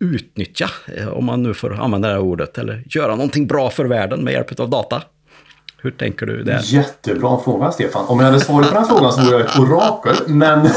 utnyttja, 0.00 0.70
eh, 0.96 1.08
om 1.08 1.24
man 1.24 1.42
nu 1.42 1.54
får 1.54 1.80
använda 1.80 2.08
det 2.08 2.14
här 2.14 2.20
ordet, 2.20 2.58
eller 2.58 2.82
göra 2.86 3.16
någonting 3.16 3.46
bra 3.46 3.70
för 3.70 3.84
världen 3.84 4.24
med 4.24 4.32
hjälp 4.32 4.60
av 4.60 4.70
data? 4.70 5.02
Hur 5.84 5.90
tänker 5.90 6.26
du 6.26 6.42
där? 6.42 6.60
Jättebra 6.64 7.38
fråga 7.38 7.72
Stefan. 7.72 8.04
Om 8.06 8.20
jag 8.20 8.26
hade 8.26 8.40
svarat 8.40 8.68
på 8.68 8.74
den 8.74 8.84
frågan 8.84 9.12
så 9.12 9.20
vore 9.20 9.32
jag 9.32 9.40
ett 9.40 9.58
orakel. 9.58 10.14
Men, 10.26 10.58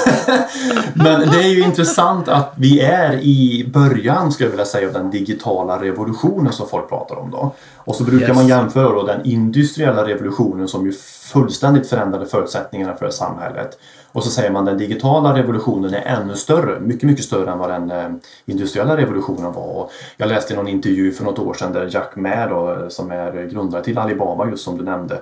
men 0.94 1.30
det 1.32 1.38
är 1.38 1.48
ju 1.48 1.64
intressant 1.64 2.28
att 2.28 2.54
vi 2.56 2.80
är 2.80 3.14
i 3.14 3.70
början, 3.74 4.32
skulle 4.32 4.48
jag 4.48 4.52
vilja 4.52 4.66
säga, 4.66 4.88
av 4.88 4.94
den 4.94 5.12
digitala 5.12 5.82
revolutionen 5.82 6.54
som 6.54 6.68
folk 6.68 6.90
pratar 6.90 7.16
om. 7.16 7.32
Då. 7.32 7.56
Och 7.76 7.96
så 7.96 8.04
brukar 8.04 8.28
yes. 8.28 8.36
man 8.36 8.48
jämföra 8.48 8.90
då 8.90 9.04
den 9.04 9.26
industriella 9.26 10.08
revolutionen 10.08 10.68
som 10.68 10.86
ju 10.86 10.94
fullständigt 11.34 11.90
förändrade 11.90 12.26
förutsättningarna 12.26 12.96
för 12.96 13.10
samhället. 13.10 13.78
Och 14.16 14.24
så 14.24 14.30
säger 14.30 14.52
man 14.52 14.66
den 14.66 14.78
digitala 14.78 15.38
revolutionen 15.38 15.94
är 15.94 16.02
ännu 16.02 16.36
större, 16.36 16.80
mycket, 16.80 17.04
mycket 17.04 17.26
större 17.26 17.52
än 17.52 17.58
vad 17.60 17.70
den 17.70 17.92
eh, 17.92 18.12
industriella 18.46 18.98
revolutionen 18.98 19.54
var. 19.54 19.68
Och 19.68 19.92
jag 20.18 20.30
läste 20.30 20.56
någon 20.56 20.68
intervju 20.68 21.12
för 21.12 21.24
något 21.24 21.40
år 21.40 21.54
sedan 21.54 21.74
där 21.74 21.90
Jack 21.92 22.16
Ma 22.16 22.48
då, 22.48 22.72
eh, 22.72 22.88
som 22.88 23.12
är 23.12 23.50
grundare 23.52 23.84
till 23.84 23.98
Alibaba 23.98 24.50
just 24.50 24.64
som 24.64 24.78
du 24.78 24.84
nämnde 24.84 25.22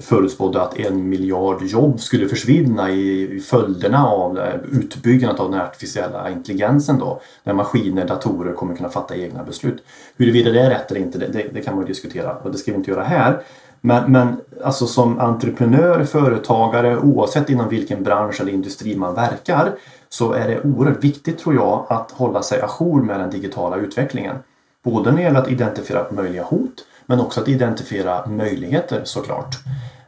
förutspådde 0.00 0.62
att 0.62 0.78
en 0.78 1.08
miljard 1.08 1.62
jobb 1.62 2.00
skulle 2.00 2.28
försvinna 2.28 2.90
i 2.90 3.40
följderna 3.40 4.06
av 4.06 4.38
eh, 4.38 4.54
utbyggandet 4.72 5.40
av 5.40 5.50
den 5.50 5.60
artificiella 5.60 6.30
intelligensen 6.30 6.98
då. 6.98 7.20
När 7.44 7.52
maskiner, 7.52 8.06
datorer 8.06 8.52
kommer 8.52 8.76
kunna 8.76 8.88
fatta 8.88 9.16
egna 9.16 9.44
beslut. 9.44 9.84
Huruvida 10.16 10.50
det 10.50 10.60
är 10.60 10.70
rätt 10.70 10.90
eller 10.90 11.00
inte, 11.00 11.18
det, 11.18 11.26
det, 11.26 11.46
det 11.52 11.60
kan 11.60 11.76
man 11.76 11.84
diskutera 11.84 12.36
och 12.36 12.52
det 12.52 12.58
ska 12.58 12.70
vi 12.70 12.78
inte 12.78 12.90
göra 12.90 13.04
här. 13.04 13.42
Men, 13.86 14.12
men 14.12 14.36
alltså 14.64 14.86
som 14.86 15.18
entreprenör, 15.18 16.04
företagare, 16.04 16.98
oavsett 16.98 17.50
inom 17.50 17.68
vilken 17.68 18.02
bransch 18.02 18.40
eller 18.40 18.52
industri 18.52 18.96
man 18.96 19.14
verkar 19.14 19.72
så 20.08 20.32
är 20.32 20.48
det 20.48 20.60
oerhört 20.60 21.04
viktigt 21.04 21.38
tror 21.38 21.54
jag 21.54 21.86
att 21.88 22.10
hålla 22.10 22.42
sig 22.42 22.60
ajour 22.60 23.02
med 23.02 23.20
den 23.20 23.30
digitala 23.30 23.76
utvecklingen. 23.76 24.36
Både 24.82 25.10
när 25.10 25.16
det 25.16 25.22
gäller 25.22 25.40
att 25.40 25.50
identifiera 25.50 26.06
möjliga 26.10 26.44
hot 26.44 26.86
men 27.06 27.20
också 27.20 27.40
att 27.40 27.48
identifiera 27.48 28.26
möjligheter 28.26 29.00
såklart. 29.04 29.56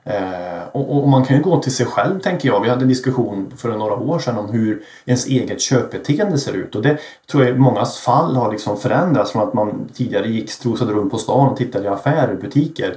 Eh, 0.04 0.62
och, 0.72 0.96
och, 0.96 1.08
man 1.08 1.24
kan 1.24 1.36
ju 1.36 1.42
gå 1.42 1.62
till 1.62 1.74
sig 1.74 1.86
själv 1.86 2.20
tänker 2.20 2.48
jag. 2.48 2.60
Vi 2.60 2.68
hade 2.68 2.82
en 2.82 2.88
diskussion 2.88 3.52
för 3.56 3.68
några 3.68 3.94
år 3.94 4.18
sedan 4.18 4.38
om 4.38 4.50
hur 4.50 4.82
ens 5.06 5.26
eget 5.26 5.60
köpbeteende 5.60 6.38
ser 6.38 6.52
ut 6.52 6.74
och 6.74 6.82
det 6.82 6.98
tror 7.30 7.44
jag 7.44 7.56
i 7.56 7.58
många 7.58 7.84
fall 7.84 8.36
har 8.36 8.52
liksom 8.52 8.76
förändrats 8.76 9.32
från 9.32 9.48
att 9.48 9.54
man 9.54 9.88
tidigare 9.94 10.28
gick 10.28 10.50
strosade 10.50 10.92
runt 10.92 11.10
på 11.10 11.18
stan 11.18 11.48
och 11.48 11.56
tittade 11.56 11.84
i 11.84 11.88
affärer, 11.88 12.34
butiker 12.34 12.96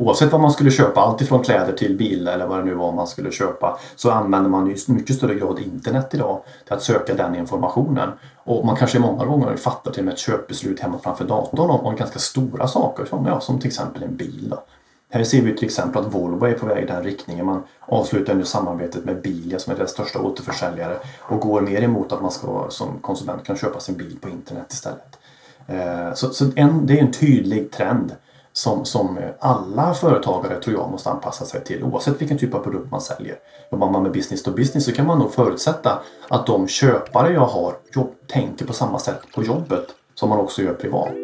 Oavsett 0.00 0.32
vad 0.32 0.40
man 0.40 0.50
skulle 0.50 0.70
köpa, 0.70 1.00
alltifrån 1.00 1.44
kläder 1.44 1.72
till 1.72 1.96
bil 1.96 2.28
eller 2.28 2.46
vad 2.46 2.58
det 2.58 2.64
nu 2.64 2.74
var 2.74 2.92
man 2.92 3.06
skulle 3.06 3.32
köpa, 3.32 3.78
så 3.96 4.10
använder 4.10 4.50
man 4.50 4.70
i 4.70 4.76
mycket 4.86 5.16
större 5.16 5.34
grad 5.34 5.58
internet 5.58 6.14
idag 6.14 6.40
till 6.64 6.74
att 6.74 6.82
söka 6.82 7.14
den 7.14 7.34
informationen. 7.34 8.08
Och 8.36 8.66
man 8.66 8.76
kanske 8.76 8.98
många 8.98 9.24
gånger 9.24 9.56
fattar 9.56 9.92
till 9.92 10.00
och 10.00 10.04
med 10.04 10.14
ett 10.14 10.20
köpbeslut 10.20 10.80
hemma 10.80 10.98
framför 10.98 11.24
datorn 11.24 11.70
om, 11.70 11.80
om 11.80 11.96
ganska 11.96 12.18
stora 12.18 12.68
saker 12.68 13.04
som, 13.04 13.26
ja, 13.26 13.40
som 13.40 13.58
till 13.58 13.68
exempel 13.68 14.02
en 14.02 14.16
bil. 14.16 14.48
Då. 14.50 14.62
Här 15.10 15.24
ser 15.24 15.42
vi 15.42 15.56
till 15.56 15.64
exempel 15.64 16.02
att 16.02 16.14
Volvo 16.14 16.46
är 16.46 16.52
på 16.52 16.66
väg 16.66 16.84
i 16.84 16.86
den 16.86 17.02
riktningen. 17.02 17.46
Man 17.46 17.62
avslutar 17.80 18.34
nu 18.34 18.44
samarbetet 18.44 19.04
med 19.04 19.22
Bilia 19.22 19.58
som 19.58 19.72
är 19.72 19.76
deras 19.76 19.90
största 19.90 20.18
återförsäljare 20.18 20.96
och 21.20 21.40
går 21.40 21.60
mer 21.60 21.82
emot 21.82 22.12
att 22.12 22.22
man 22.22 22.30
ska 22.30 22.66
som 22.70 22.98
konsument 23.00 23.44
kan 23.44 23.56
köpa 23.56 23.80
sin 23.80 23.96
bil 23.96 24.18
på 24.20 24.28
internet 24.28 24.72
istället. 24.72 25.18
Eh, 25.66 26.14
så, 26.14 26.30
så 26.30 26.44
en, 26.56 26.86
det 26.86 26.98
är 26.98 27.02
en 27.02 27.12
tydlig 27.12 27.70
trend 27.70 28.12
som, 28.58 28.84
som 28.84 29.18
alla 29.38 29.94
företagare 29.94 30.60
tror 30.60 30.76
jag 30.76 30.90
måste 30.90 31.10
anpassa 31.10 31.44
sig 31.44 31.64
till 31.64 31.84
oavsett 31.84 32.20
vilken 32.20 32.38
typ 32.38 32.54
av 32.54 32.58
produkt 32.58 32.90
man 32.90 33.00
säljer. 33.00 33.36
Jobbar 33.72 33.90
man 33.90 34.02
med 34.02 34.12
business 34.12 34.42
to 34.42 34.50
business 34.50 34.84
så 34.84 34.92
kan 34.92 35.06
man 35.06 35.18
nog 35.18 35.32
förutsätta 35.32 35.98
att 36.28 36.46
de 36.46 36.68
köpare 36.68 37.32
jag 37.32 37.46
har 37.46 37.74
jobb, 37.94 38.14
tänker 38.26 38.64
på 38.64 38.72
samma 38.72 38.98
sätt 38.98 39.20
på 39.34 39.42
jobbet 39.42 39.84
som 40.14 40.28
man 40.28 40.38
också 40.38 40.62
gör 40.62 40.74
privat. 40.74 41.14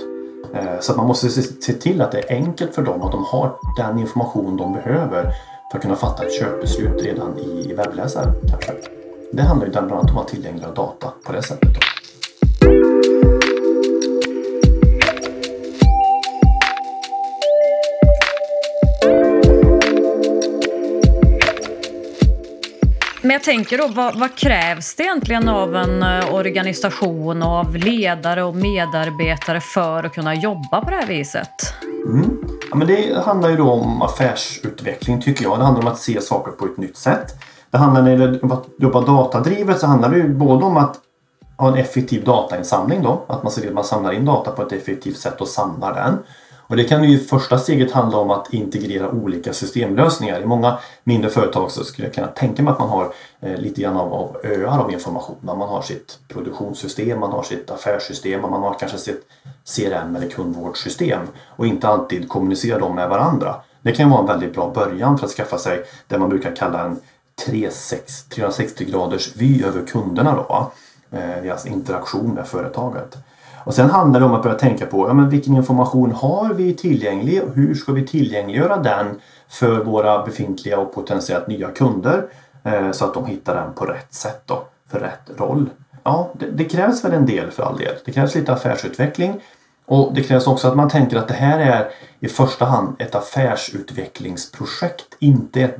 Eh, 0.54 0.80
så 0.80 0.92
så 0.92 0.96
man 0.96 1.06
måste 1.06 1.30
se 1.30 1.72
till 1.72 2.02
att 2.02 2.12
det 2.12 2.18
är 2.18 2.36
enkelt 2.36 2.74
för 2.74 2.82
dem 2.82 3.02
att 3.02 3.12
de 3.12 3.24
har 3.24 3.56
den 3.76 3.98
information 3.98 4.56
de 4.56 4.72
behöver 4.72 5.32
för 5.70 5.78
att 5.78 5.82
kunna 5.82 5.96
fatta 5.96 6.24
ett 6.24 6.32
köpbeslut 6.32 7.02
redan 7.02 7.38
i 7.38 7.74
webbläsaren. 7.74 8.34
Kanske. 8.50 8.72
Det 9.32 9.42
handlar 9.42 9.66
ju 9.66 9.72
bland 9.72 9.92
annat 9.92 10.10
om 10.10 10.18
att 10.18 10.28
tillgängliggöra 10.28 10.72
data 10.72 11.12
på 11.24 11.32
det 11.32 11.42
sättet. 11.42 11.70
Men 23.24 23.30
jag 23.30 23.42
tänker 23.42 23.78
då, 23.78 23.88
vad, 23.88 24.18
vad, 24.18 24.34
krävs 24.34 24.94
det 24.94 25.02
egentligen 25.02 25.48
av 25.48 25.76
en 25.76 26.02
eh, 26.02 26.34
organisation 26.34 27.42
och 27.42 27.48
av 27.48 27.76
ledare 27.76 28.42
och 28.42 28.54
medarbetare 28.54 29.60
för 29.60 30.04
att 30.04 30.14
kunna 30.14 30.34
jobba 30.34 30.80
på 30.80 30.90
det 30.90 30.96
här 30.96 31.06
viset? 31.06 31.74
Mm. 32.06 32.44
Ja, 32.70 32.76
men 32.76 32.86
det 32.86 33.24
handlar 33.24 33.50
ju 33.50 33.56
då 33.56 33.70
om 33.70 34.02
affärsutveckling 34.02 35.22
tycker 35.22 35.42
jag. 35.44 35.58
Det 35.58 35.64
handlar 35.64 35.82
om 35.82 35.88
att 35.92 35.98
se 35.98 36.20
saker 36.20 36.52
på 36.52 36.64
ett 36.64 36.76
nytt 36.76 36.96
sätt. 36.96 37.34
Det 37.70 37.78
handlar 37.78 38.02
när 38.02 38.16
det 38.16 38.40
om 38.40 38.52
att 38.52 38.66
jobba 38.78 39.00
datadrivet 39.00 39.78
så 39.78 39.86
handlar 39.86 40.10
det 40.10 40.16
ju 40.16 40.28
både 40.28 40.64
om 40.64 40.76
att 40.76 40.96
ha 41.56 41.68
en 41.68 41.74
effektiv 41.74 42.24
datainsamling 42.24 43.02
då. 43.02 43.24
Att 43.26 43.42
man 43.42 43.52
ser 43.52 43.60
till 43.60 43.70
att 43.70 43.74
man 43.74 43.84
samlar 43.84 44.12
in 44.12 44.24
data 44.24 44.50
på 44.50 44.62
ett 44.62 44.72
effektivt 44.72 45.18
sätt 45.18 45.40
och 45.40 45.48
samlar 45.48 45.94
den. 45.94 46.18
Och 46.66 46.76
det 46.76 46.84
kan 46.84 47.04
ju 47.04 47.16
i 47.16 47.18
första 47.18 47.58
steget 47.58 47.92
handla 47.92 48.18
om 48.18 48.30
att 48.30 48.54
integrera 48.54 49.10
olika 49.10 49.52
systemlösningar. 49.52 50.40
I 50.40 50.46
många 50.46 50.78
mindre 51.04 51.30
företag 51.30 51.70
så 51.70 51.84
skulle 51.84 52.06
jag 52.06 52.14
kunna 52.14 52.26
tänka 52.26 52.62
mig 52.62 52.72
att 52.72 52.78
man 52.78 52.88
har 52.88 53.12
eh, 53.40 53.56
lite 53.56 53.80
grann 53.80 53.96
av, 53.96 54.14
av 54.14 54.36
öar 54.44 54.78
av 54.78 54.92
information. 54.92 55.36
Man 55.40 55.58
har 55.58 55.82
sitt 55.82 56.18
produktionssystem, 56.28 57.20
man 57.20 57.32
har 57.32 57.42
sitt 57.42 57.70
affärssystem, 57.70 58.40
man 58.40 58.62
har 58.62 58.74
kanske 58.78 58.98
sitt 58.98 59.26
CRM 59.76 60.16
eller 60.16 60.28
kundvårdssystem 60.28 61.20
och 61.56 61.66
inte 61.66 61.88
alltid 61.88 62.28
kommunicerar 62.28 62.80
dem 62.80 62.94
med 62.94 63.08
varandra. 63.08 63.56
Det 63.82 63.92
kan 63.92 64.10
vara 64.10 64.20
en 64.20 64.26
väldigt 64.26 64.54
bra 64.54 64.72
början 64.74 65.18
för 65.18 65.26
att 65.26 65.32
skaffa 65.32 65.58
sig 65.58 65.84
det 66.08 66.18
man 66.18 66.28
brukar 66.28 66.56
kalla 66.56 66.84
en 66.84 67.00
360 67.46 68.84
graders 68.84 69.36
vy 69.36 69.64
över 69.64 69.86
kunderna 69.86 70.34
då. 70.34 70.72
Eh, 71.10 71.42
deras 71.42 71.66
interaktion 71.66 72.34
med 72.34 72.46
företaget. 72.46 73.16
Och 73.64 73.74
sen 73.74 73.90
handlar 73.90 74.20
det 74.20 74.26
om 74.26 74.34
att 74.34 74.42
börja 74.42 74.58
tänka 74.58 74.86
på 74.86 75.08
ja, 75.08 75.12
men 75.12 75.28
vilken 75.28 75.56
information 75.56 76.12
har 76.12 76.54
vi 76.54 76.74
tillgänglig 76.74 77.42
och 77.42 77.54
hur 77.54 77.74
ska 77.74 77.92
vi 77.92 78.06
tillgängliggöra 78.06 78.76
den 78.76 79.20
för 79.48 79.84
våra 79.84 80.24
befintliga 80.24 80.78
och 80.78 80.94
potentiellt 80.94 81.46
nya 81.46 81.70
kunder 81.70 82.26
eh, 82.64 82.90
så 82.90 83.04
att 83.04 83.14
de 83.14 83.26
hittar 83.26 83.54
den 83.54 83.74
på 83.74 83.84
rätt 83.84 84.14
sätt 84.14 84.42
då, 84.46 84.64
för 84.90 85.00
rätt 85.00 85.40
roll. 85.40 85.70
Ja, 86.02 86.30
det, 86.32 86.46
det, 86.46 86.64
krävs 86.64 87.04
väl 87.04 87.12
en 87.12 87.26
del 87.26 87.50
för 87.50 87.62
all 87.62 87.78
del. 87.78 87.94
Det 88.04 88.12
krävs 88.12 88.34
lite 88.34 88.52
affärsutveckling 88.52 89.40
och 89.86 90.14
det 90.14 90.22
krävs 90.22 90.46
också 90.46 90.68
att 90.68 90.76
man 90.76 90.88
tänker 90.88 91.16
att 91.16 91.28
det 91.28 91.34
här 91.34 91.58
är 91.58 91.88
i 92.20 92.28
första 92.28 92.64
hand 92.64 92.96
ett 92.98 93.14
affärsutvecklingsprojekt, 93.14 95.16
inte 95.18 95.60
ett 95.60 95.76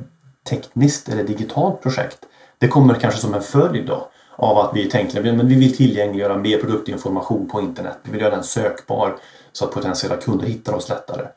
tekniskt 0.49 1.09
eller 1.09 1.23
digitalt 1.23 1.81
projekt. 1.81 2.17
Det 2.57 2.67
kommer 2.67 2.93
kanske 2.93 3.19
som 3.19 3.33
en 3.33 3.41
följd 3.41 3.87
då 3.87 4.07
av 4.35 4.57
att 4.57 4.71
vi 4.75 4.89
tänker 4.89 5.19
att 5.19 5.45
vi 5.45 5.55
vill 5.55 5.77
tillgängliggöra 5.77 6.37
mer 6.37 6.57
produktinformation 6.57 7.49
på 7.49 7.61
internet. 7.61 7.97
Vi 8.03 8.11
vill 8.11 8.21
göra 8.21 8.35
den 8.35 8.43
sökbar 8.43 9.15
så 9.51 9.65
att 9.65 9.71
potentiella 9.71 10.17
kunder 10.17 10.47
hittar 10.47 10.73
oss 10.73 10.89
lättare. 10.89 11.27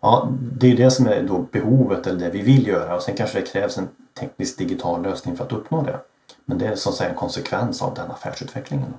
Ja, 0.00 0.28
det 0.40 0.72
är 0.72 0.76
det 0.76 0.90
som 0.90 1.06
är 1.06 1.22
då 1.22 1.38
behovet 1.38 2.06
eller 2.06 2.18
det 2.18 2.30
vi 2.30 2.42
vill 2.42 2.66
göra 2.66 2.96
och 2.96 3.02
sen 3.02 3.16
kanske 3.16 3.40
det 3.40 3.46
krävs 3.46 3.78
en 3.78 3.88
teknisk 4.20 4.58
digital 4.58 5.02
lösning 5.02 5.36
för 5.36 5.44
att 5.44 5.52
uppnå 5.52 5.82
det. 5.82 6.00
Men 6.44 6.58
det 6.58 6.66
är 6.66 6.76
som 6.76 6.92
sagt 6.92 7.10
en 7.10 7.16
konsekvens 7.16 7.82
av 7.82 7.94
den 7.94 8.10
affärsutvecklingen. 8.10 8.94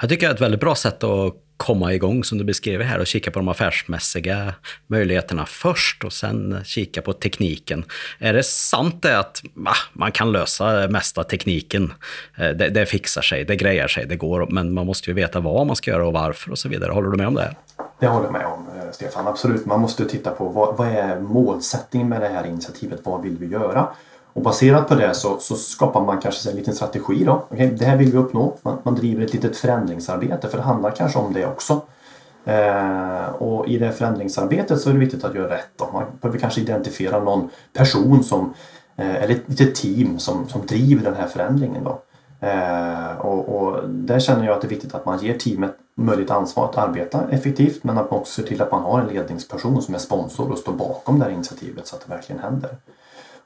Jag 0.00 0.10
tycker 0.10 0.26
det 0.26 0.30
är 0.30 0.34
ett 0.34 0.40
väldigt 0.40 0.60
bra 0.60 0.74
sätt 0.74 1.04
att 1.04 1.34
komma 1.56 1.92
igång 1.92 2.24
som 2.24 2.38
du 2.38 2.44
beskriver 2.44 2.84
här 2.84 2.98
och 2.98 3.06
kika 3.06 3.30
på 3.30 3.38
de 3.38 3.48
affärsmässiga 3.48 4.54
möjligheterna 4.86 5.46
först 5.46 6.04
och 6.04 6.12
sen 6.12 6.60
kika 6.64 7.02
på 7.02 7.12
tekniken. 7.12 7.84
Är 8.18 8.32
det 8.32 8.42
sant 8.42 9.02
det 9.02 9.18
att 9.18 9.42
ah, 9.66 9.74
man 9.92 10.12
kan 10.12 10.32
lösa 10.32 10.88
mesta 10.88 11.24
tekniken? 11.24 11.92
Eh, 12.38 12.50
det, 12.50 12.68
det, 12.68 12.86
fixar 12.86 13.22
sig, 13.22 13.44
det 13.44 13.56
grejar 13.56 13.88
sig, 13.88 14.06
det 14.06 14.16
går, 14.16 14.46
men 14.50 14.74
man 14.74 14.86
måste 14.86 15.10
ju 15.10 15.14
veta 15.14 15.40
vad 15.40 15.66
man 15.66 15.76
ska 15.76 15.90
göra 15.90 16.06
och 16.06 16.12
varför 16.12 16.50
och 16.50 16.58
så 16.58 16.68
vidare. 16.68 16.92
Håller 16.92 17.10
du 17.10 17.16
med 17.16 17.26
om 17.26 17.34
det? 17.34 17.54
Det 17.98 18.06
håller 18.06 18.26
jag 18.26 18.32
med 18.32 18.46
om, 18.46 18.68
eh, 18.76 18.92
Stefan. 18.92 19.26
Absolut. 19.26 19.66
Man 19.66 19.80
måste 19.80 20.04
titta 20.04 20.30
på 20.30 20.48
vad, 20.48 20.76
vad 20.76 20.88
är 20.88 21.20
målsättningen 21.20 22.08
med 22.08 22.20
det 22.20 22.28
här 22.28 22.46
initiativet? 22.46 23.00
Vad 23.02 23.22
vill 23.22 23.36
vi 23.36 23.46
göra? 23.46 23.88
Och 24.34 24.42
baserat 24.42 24.88
på 24.88 24.94
det 24.94 25.14
så, 25.14 25.38
så 25.38 25.54
skapar 25.54 26.04
man 26.04 26.20
kanske 26.20 26.50
en 26.50 26.56
liten 26.56 26.74
strategi 26.74 27.24
då. 27.24 27.46
Okay, 27.50 27.70
det 27.70 27.84
här 27.84 27.96
vill 27.96 28.12
vi 28.12 28.18
uppnå. 28.18 28.56
Man, 28.62 28.78
man 28.82 28.94
driver 28.94 29.24
ett 29.24 29.32
litet 29.32 29.56
förändringsarbete 29.56 30.48
för 30.48 30.58
det 30.58 30.64
handlar 30.64 30.90
kanske 30.90 31.18
om 31.18 31.32
det 31.32 31.46
också. 31.46 31.82
Eh, 32.44 33.28
och 33.38 33.68
i 33.68 33.78
det 33.78 33.92
förändringsarbetet 33.92 34.80
så 34.80 34.90
är 34.90 34.94
det 34.94 35.00
viktigt 35.00 35.24
att 35.24 35.34
göra 35.34 35.54
rätt. 35.54 35.68
Då. 35.76 35.90
Man 35.92 36.04
behöver 36.20 36.38
kanske 36.38 36.60
identifiera 36.60 37.20
någon 37.20 37.50
person 37.72 38.24
som, 38.24 38.54
eh, 38.96 39.14
eller 39.14 39.34
ett 39.34 39.42
litet 39.46 39.74
team 39.74 40.18
som, 40.18 40.48
som 40.48 40.66
driver 40.66 41.04
den 41.04 41.14
här 41.14 41.26
förändringen. 41.26 41.84
Då. 41.84 42.02
Eh, 42.46 43.18
och, 43.18 43.48
och, 43.48 43.88
där 43.88 44.20
känner 44.20 44.46
jag 44.46 44.54
att 44.54 44.60
det 44.60 44.66
är 44.66 44.70
viktigt 44.70 44.94
att 44.94 45.06
man 45.06 45.18
ger 45.18 45.38
teamet 45.38 45.74
möjligt 45.94 46.30
ansvar 46.30 46.64
att 46.64 46.78
arbeta 46.78 47.28
effektivt 47.30 47.84
men 47.84 47.98
att 47.98 48.10
man 48.10 48.20
också 48.20 48.42
ser 48.42 48.48
till 48.48 48.62
att 48.62 48.72
man 48.72 48.82
har 48.82 49.00
en 49.00 49.06
ledningsperson 49.06 49.82
som 49.82 49.94
är 49.94 49.98
sponsor 49.98 50.50
och 50.50 50.58
står 50.58 50.72
bakom 50.72 51.18
det 51.18 51.24
här 51.24 51.32
initiativet 51.32 51.86
så 51.86 51.96
att 51.96 52.06
det 52.06 52.14
verkligen 52.14 52.42
händer. 52.42 52.70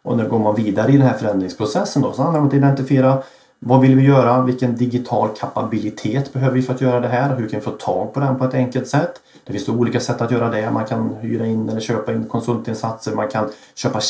Och 0.02 0.16
nu 0.16 0.28
går 0.28 0.38
man 0.38 0.54
vidare 0.54 0.92
i 0.92 0.96
den 0.96 1.06
här 1.06 1.18
förändringsprocessen 1.18 2.02
då 2.02 2.12
så 2.12 2.22
handlar 2.22 2.40
det 2.40 2.42
om 2.42 2.48
att 2.48 2.54
identifiera 2.54 3.22
vad 3.60 3.80
vill 3.80 3.96
vi 3.96 4.02
göra? 4.02 4.42
Vilken 4.42 4.76
digital 4.76 5.28
kapabilitet 5.38 6.32
behöver 6.32 6.54
vi 6.54 6.62
för 6.62 6.74
att 6.74 6.80
göra 6.80 7.00
det 7.00 7.08
här? 7.08 7.36
Hur 7.36 7.48
kan 7.48 7.60
vi 7.60 7.64
få 7.64 7.70
tag 7.70 8.14
på 8.14 8.20
den 8.20 8.38
på 8.38 8.44
ett 8.44 8.54
enkelt 8.54 8.88
sätt? 8.88 9.20
Det 9.44 9.52
finns 9.52 9.68
olika 9.68 10.00
sätt 10.00 10.20
att 10.20 10.30
göra 10.30 10.50
det. 10.50 10.70
Man 10.70 10.84
kan 10.84 11.16
hyra 11.20 11.46
in 11.46 11.68
eller 11.68 11.80
köpa 11.80 12.12
in 12.12 12.24
konsultinsatser. 12.24 13.14
Man 13.14 13.28
kan 13.28 13.48
köpa 13.74 14.00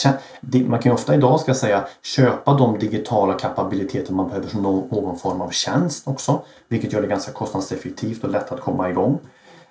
Man 0.67 0.83
kan 0.83 0.93
ofta 0.93 1.15
idag 1.15 1.41
ska 1.41 1.55
säga 1.55 1.85
köpa 2.03 2.55
de 2.55 2.79
digitala 2.79 3.35
kapabiliteter 3.35 4.13
man 4.13 4.29
behöver 4.29 4.49
som 4.49 4.63
någon 4.63 5.19
form 5.19 5.41
av 5.41 5.51
tjänst 5.51 6.09
också. 6.09 6.41
Vilket 6.69 6.93
gör 6.93 7.03
det 7.03 7.09
ganska 7.09 7.33
kostnadseffektivt 7.33 8.25
och 8.25 8.31
lätt 8.31 8.53
att 8.53 8.61
komma 8.61 8.91
igång. 8.91 9.19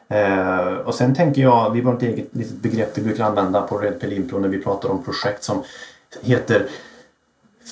Eh, 0.10 0.74
och 0.86 0.94
sen 0.94 1.16
tänker 1.16 1.42
jag, 1.42 1.72
vi 1.72 1.82
har 1.82 1.94
ett 1.94 2.04
eget 2.04 2.36
litet 2.36 2.58
begrepp 2.58 2.98
vi 2.98 3.02
brukar 3.02 3.24
använda 3.24 3.62
på 3.62 3.78
Red 3.78 4.00
Pill 4.00 4.14
Impro 4.14 4.40
när 4.40 4.50
vi 4.50 4.62
pratar 4.62 4.90
om 4.90 5.04
projekt 5.04 5.44
som 5.44 5.64
heter 6.22 6.68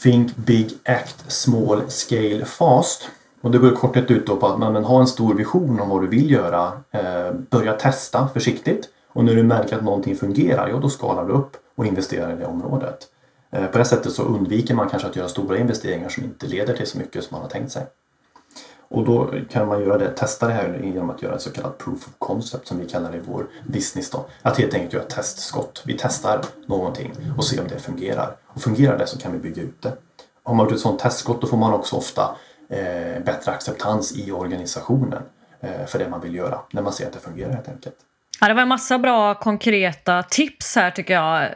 Think 0.04 0.36
Big 0.36 0.70
Act 0.86 1.32
Small 1.32 1.82
Scale 1.88 2.46
Fast. 2.46 3.10
Och 3.42 3.52
det 3.52 3.58
går 3.58 3.74
i 3.74 3.76
korthet 3.76 4.12
ut 4.12 4.26
på 4.26 4.48
att 4.48 4.60
man 4.60 4.84
har 4.84 5.00
en 5.00 5.08
stor 5.08 5.34
vision 5.34 5.80
om 5.80 5.90
vad 5.90 6.02
du 6.02 6.08
vill 6.08 6.32
göra. 6.32 6.72
Eh, 6.92 7.34
börja 7.50 7.74
testa 7.74 8.28
försiktigt 8.34 8.90
och 9.14 9.26
när 9.26 9.36
du 9.36 9.44
märker 9.44 9.76
att 9.76 9.84
någonting 9.84 10.16
fungerar, 10.16 10.68
ja 10.68 10.80
då 10.80 10.90
skalar 10.90 11.26
du 11.26 11.34
upp 11.34 11.58
och 11.76 11.86
investerar 11.86 12.34
i 12.34 12.36
det 12.36 12.46
området. 12.46 13.08
Eh, 13.52 13.66
på 13.66 13.78
det 13.78 13.86
sättet 13.86 14.12
så 14.12 14.24
undviker 14.24 14.74
man 14.76 14.90
kanske 14.90 15.08
att 15.08 15.16
göra 15.16 15.28
stora 15.28 15.58
investeringar 15.58 16.10
som 16.10 16.24
inte 16.24 16.48
leder 16.48 16.74
till 16.74 16.88
så 16.88 16.98
mycket 16.98 17.24
som 17.24 17.36
man 17.36 17.42
har 17.42 17.50
tänkt 17.50 17.72
sig. 17.72 17.86
Och 18.88 19.06
då 19.06 19.34
kan 19.50 19.68
man 19.68 19.82
göra 19.82 19.98
det, 19.98 20.10
testa 20.10 20.48
det 20.48 20.54
här 20.54 20.80
genom 20.84 21.10
att 21.10 21.22
göra 21.22 21.34
en 21.34 21.40
så 21.40 21.52
kallad 21.52 21.78
proof 21.78 22.08
of 22.08 22.14
concept 22.20 22.68
som 22.68 22.80
vi 22.80 22.90
kallar 22.90 23.12
det 23.12 23.18
i 23.18 23.22
vår 23.26 23.48
business. 23.64 24.10
Då. 24.10 24.26
Att 24.42 24.58
helt 24.58 24.74
enkelt 24.74 24.94
göra 24.94 25.04
ett 25.04 25.10
testskott. 25.10 25.84
Vi 25.86 25.98
testar 26.00 26.42
någonting 26.66 27.12
och 27.38 27.46
ser 27.46 27.62
om 27.62 27.68
det 27.68 27.80
fungerar. 27.80 28.36
Och 28.48 28.62
fungerar 28.62 28.98
det 28.98 29.08
så 29.08 29.20
kan 29.20 29.32
vi 29.32 29.38
bygga 29.38 29.62
ut 29.62 29.82
det. 29.82 29.94
Har 30.44 30.56
man 30.56 30.66
gjort 30.66 30.74
ett 30.74 30.80
sådant 30.80 31.00
testskott 31.00 31.42
då 31.42 31.48
får 31.48 31.58
man 31.58 31.74
också 31.74 31.96
ofta 31.96 32.36
eh, 32.70 33.24
bättre 33.24 33.52
acceptans 33.52 34.18
i 34.18 34.32
organisationen 34.32 35.24
eh, 35.62 35.86
för 35.88 36.00
det 36.00 36.10
man 36.10 36.22
vill 36.22 36.36
göra. 36.36 36.60
När 36.72 36.82
man 36.82 36.94
ser 36.94 37.08
att 37.08 37.14
det 37.14 37.20
fungerar 37.20 37.52
helt 37.52 37.70
enkelt. 37.70 37.96
Ja, 38.42 38.48
det 38.48 38.54
var 38.54 38.62
en 38.62 38.68
massa 38.68 39.00
bra 39.00 39.36
konkreta 39.36 40.24
tips 40.24 40.76
här 40.76 40.92
tycker 40.92 41.14
jag. 41.14 41.50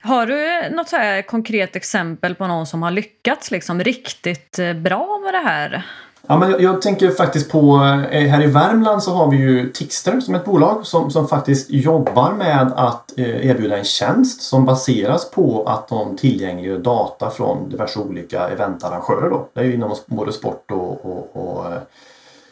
Har 0.00 0.26
du 0.26 0.70
något 0.76 0.88
så 0.88 1.22
konkret 1.26 1.76
exempel 1.76 2.34
på 2.34 2.46
någon 2.46 2.66
som 2.66 2.82
har 2.82 2.90
lyckats 2.90 3.50
liksom 3.50 3.80
riktigt 3.80 4.58
eh, 4.58 4.72
bra 4.72 5.20
med 5.24 5.34
det 5.34 5.48
här? 5.48 5.86
Ja, 6.26 6.38
men 6.38 6.50
jag, 6.50 6.60
jag, 6.60 6.82
tänker 6.82 7.10
faktiskt 7.10 7.50
på 7.50 7.76
eh, 8.10 8.28
här 8.28 8.42
i 8.42 8.46
Värmland 8.46 9.02
så 9.02 9.14
har 9.14 9.30
vi 9.30 9.36
ju 9.36 9.72
Tixter 9.72 10.20
som 10.20 10.34
ett 10.34 10.44
bolag 10.44 10.86
som, 10.86 11.10
som 11.10 11.28
faktiskt 11.28 11.70
jobbar 11.70 12.32
med 12.32 12.72
att 12.76 13.18
eh, 13.18 13.46
erbjuda 13.46 13.78
en 13.78 13.84
tjänst 13.84 14.42
som 14.42 14.64
baseras 14.64 15.30
på 15.30 15.64
att 15.66 15.88
de 15.88 16.16
tillgängliggör 16.16 16.78
data 16.78 17.30
från 17.30 17.68
diverse 17.68 18.00
olika 18.00 18.48
eventarrangörer. 18.48 19.30
Då. 19.30 19.48
Det 19.52 19.60
är 19.60 19.64
ju 19.64 19.74
inom 19.74 19.94
både 20.06 20.32
sport 20.32 20.70
och, 20.70 21.06
och, 21.06 21.30
och 21.32 21.72
eh, 21.72 21.78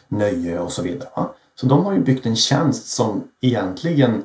nöje 0.07 0.59
och 0.59 0.71
så 0.71 0.81
vidare. 0.81 1.09
Va? 1.15 1.29
Så 1.55 1.65
de 1.65 1.85
har 1.85 1.93
ju 1.93 1.99
byggt 1.99 2.25
en 2.25 2.35
tjänst 2.35 2.87
som 2.87 3.23
egentligen 3.41 4.23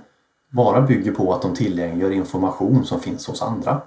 bara 0.51 0.81
bygger 0.81 1.13
på 1.13 1.35
att 1.35 1.43
de 1.43 1.55
tillgängliggör 1.55 2.11
information 2.11 2.85
som 2.85 3.01
finns 3.01 3.27
hos 3.27 3.43
andra. 3.43 3.81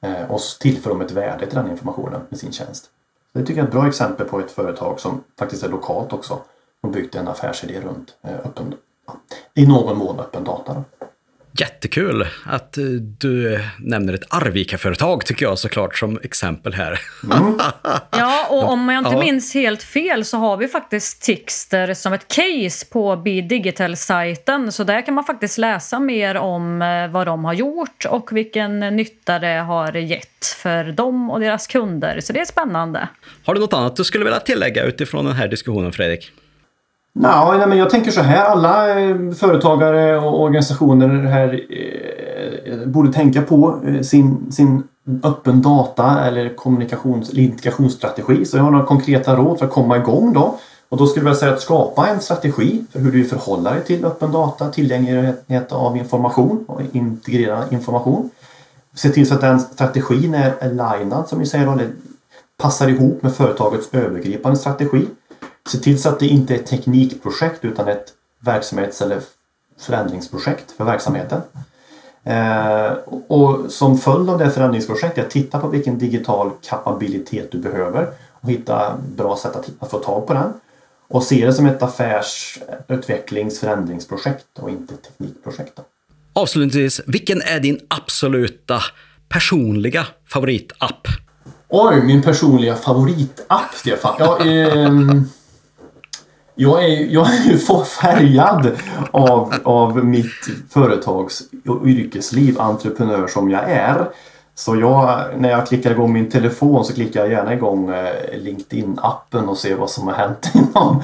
Eh, 0.00 0.30
och 0.30 0.40
tillför 0.60 0.90
dem 0.90 1.00
ett 1.00 1.10
värde 1.10 1.46
till 1.46 1.56
den 1.56 1.70
informationen 1.70 2.20
med 2.28 2.38
sin 2.38 2.52
tjänst. 2.52 2.90
Det 3.36 3.42
tycker 3.42 3.60
jag 3.60 3.64
är 3.64 3.68
ett 3.68 3.74
bra 3.74 3.88
exempel 3.88 4.26
på 4.26 4.40
ett 4.40 4.50
företag 4.50 5.00
som 5.00 5.24
faktiskt 5.38 5.62
är 5.62 5.68
lokalt 5.68 6.12
också. 6.12 6.38
Och 6.80 6.90
byggt 6.90 7.14
en 7.14 7.28
affärsidé 7.28 7.80
runt 7.80 8.14
eh, 8.22 8.34
öppen, 8.34 8.74
i 9.54 9.66
någon 9.66 9.98
mån 9.98 10.20
öppen 10.20 10.44
data. 10.44 10.84
Jättekul 11.58 12.26
att 12.44 12.78
eh, 12.78 12.84
du 13.18 13.60
nämner 13.78 14.12
ett 14.14 14.24
Arvika-företag 14.28 15.26
tycker 15.26 15.46
jag 15.46 15.58
såklart 15.58 15.98
som 15.98 16.18
exempel 16.22 16.74
här. 16.74 17.00
Mm. 17.32 17.58
ja, 18.10 18.46
och 18.50 18.68
om 18.68 18.88
jag 18.88 19.00
inte 19.00 19.10
ja. 19.10 19.20
minns 19.20 19.54
helt 19.54 19.82
fel 19.82 20.24
så 20.24 20.36
har 20.36 20.56
vi 20.56 20.68
faktiskt 20.68 21.22
Tixter 21.22 21.94
som 21.94 22.12
ett 22.12 22.28
case 22.28 22.86
på 22.92 23.16
Be 23.16 23.40
Digital-sajten. 23.40 24.72
Så 24.72 24.84
där 24.84 25.06
kan 25.06 25.14
man 25.14 25.24
faktiskt 25.24 25.58
läsa 25.58 25.98
mer 25.98 26.36
om 26.36 26.82
eh, 26.82 27.08
vad 27.08 27.26
de 27.26 27.44
har 27.44 27.52
gjort 27.52 28.06
och 28.08 28.32
vilken 28.32 28.80
nytta 28.80 29.38
det 29.38 29.60
har 29.60 29.96
gett 29.96 30.46
för 30.62 30.84
dem 30.84 31.30
och 31.30 31.40
deras 31.40 31.66
kunder. 31.66 32.20
Så 32.20 32.32
det 32.32 32.40
är 32.40 32.44
spännande. 32.44 33.08
Har 33.44 33.54
du 33.54 33.60
något 33.60 33.72
annat 33.72 33.96
du 33.96 34.04
skulle 34.04 34.24
vilja 34.24 34.40
tillägga 34.40 34.84
utifrån 34.84 35.24
den 35.24 35.34
här 35.34 35.48
diskussionen, 35.48 35.92
Fredrik? 35.92 36.32
Ja, 37.22 37.54
nej, 37.58 37.68
men 37.68 37.78
jag 37.78 37.90
tänker 37.90 38.10
så 38.10 38.20
här. 38.20 38.44
Alla 38.44 39.00
eh, 39.00 39.16
företagare 39.30 40.18
och 40.18 40.42
organisationer 40.42 41.08
här 41.08 41.60
eh, 41.70 42.88
borde 42.88 43.12
tänka 43.12 43.42
på 43.42 43.80
eh, 43.86 44.00
sin, 44.00 44.52
sin 44.52 44.82
öppen 45.22 45.62
data 45.62 46.24
eller 46.26 46.56
kommunikations 46.56 47.30
eller 47.30 47.42
integrationsstrategi. 47.42 48.44
Så 48.44 48.56
jag 48.56 48.64
har 48.64 48.70
några 48.70 48.86
konkreta 48.86 49.36
råd 49.36 49.58
för 49.58 49.66
att 49.66 49.72
komma 49.72 49.96
igång 49.96 50.32
då. 50.32 50.58
Och 50.88 50.96
då 50.96 51.06
skulle 51.06 51.26
jag 51.26 51.36
säga 51.36 51.52
att 51.52 51.60
skapa 51.60 52.08
en 52.08 52.20
strategi 52.20 52.84
för 52.92 53.00
hur 53.00 53.12
du 53.12 53.24
förhåller 53.24 53.70
dig 53.70 53.84
till 53.84 54.04
öppen 54.04 54.32
data, 54.32 54.68
tillgänglighet 54.68 55.72
av 55.72 55.96
information 55.96 56.64
och 56.68 56.80
integrera 56.92 57.64
information. 57.70 58.30
Se 58.94 59.08
till 59.08 59.28
så 59.28 59.34
att 59.34 59.40
den 59.40 59.60
strategin 59.60 60.34
är 60.34 60.80
alignad 60.80 61.28
som 61.28 61.38
vi 61.38 61.46
säger, 61.46 61.72
eller 61.72 61.88
passar 62.56 62.88
ihop 62.88 63.22
med 63.22 63.34
företagets 63.34 63.88
övergripande 63.92 64.58
strategi. 64.58 65.06
Se 65.66 65.78
till 65.78 66.02
så 66.02 66.08
att 66.08 66.20
det 66.20 66.26
inte 66.26 66.54
är 66.54 66.58
ett 66.58 66.66
teknikprojekt 66.66 67.64
utan 67.64 67.88
ett 67.88 68.12
verksamhets 68.40 69.02
eller 69.02 69.20
förändringsprojekt 69.78 70.70
för 70.70 70.84
verksamheten. 70.84 71.40
Eh, 72.24 72.92
och 73.28 73.72
som 73.72 73.98
följd 73.98 74.30
av 74.30 74.38
det 74.38 74.50
förändringsprojektet, 74.50 75.30
titta 75.30 75.58
på 75.58 75.68
vilken 75.68 75.98
digital 75.98 76.50
kapabilitet 76.68 77.52
du 77.52 77.58
behöver 77.58 78.08
och 78.30 78.50
hitta 78.50 78.96
bra 79.16 79.36
sätt 79.36 79.56
att 79.80 79.90
få 79.90 79.98
tag 79.98 80.26
på 80.26 80.32
den. 80.32 80.52
Och 81.08 81.22
se 81.22 81.46
det 81.46 81.52
som 81.52 81.66
ett 81.66 81.82
affärsutvecklings 81.82 83.60
förändringsprojekt 83.60 84.46
och 84.58 84.70
inte 84.70 84.94
ett 84.94 85.02
teknikprojekt. 85.02 85.80
Avslutningsvis, 86.32 87.00
vilken 87.06 87.42
är 87.42 87.60
din 87.60 87.80
absoluta 87.88 88.82
personliga 89.28 90.06
favoritapp? 90.28 91.08
Oj, 91.68 92.02
min 92.02 92.22
personliga 92.22 92.76
favoritapp, 92.76 93.74
Stefan. 93.74 94.14
Ja, 94.18 94.46
eh, 94.46 94.90
jag, 96.56 96.84
är, 96.84 97.06
jag 97.06 97.34
är 97.34 97.44
ju 97.44 97.58
färgad 98.02 98.70
av, 99.10 99.54
av 99.62 100.04
mitt 100.04 100.48
företags 100.70 101.42
och 101.68 101.86
yrkesliv, 101.86 102.60
entreprenör 102.60 103.26
som 103.26 103.50
jag 103.50 103.70
är. 103.70 104.06
Så 104.58 104.76
jag, 104.76 105.24
när 105.36 105.50
jag 105.50 105.66
klickar 105.66 105.90
igång 105.90 106.12
min 106.12 106.30
telefon 106.30 106.84
så 106.84 106.94
klickar 106.94 107.20
jag 107.20 107.30
gärna 107.30 107.54
igång 107.54 107.90
eh, 107.90 108.38
LinkedIn-appen 108.38 109.46
och 109.46 109.58
ser 109.58 109.74
vad 109.74 109.90
som 109.90 110.06
har 110.06 110.14
hänt 110.14 110.50
inom, 110.54 111.02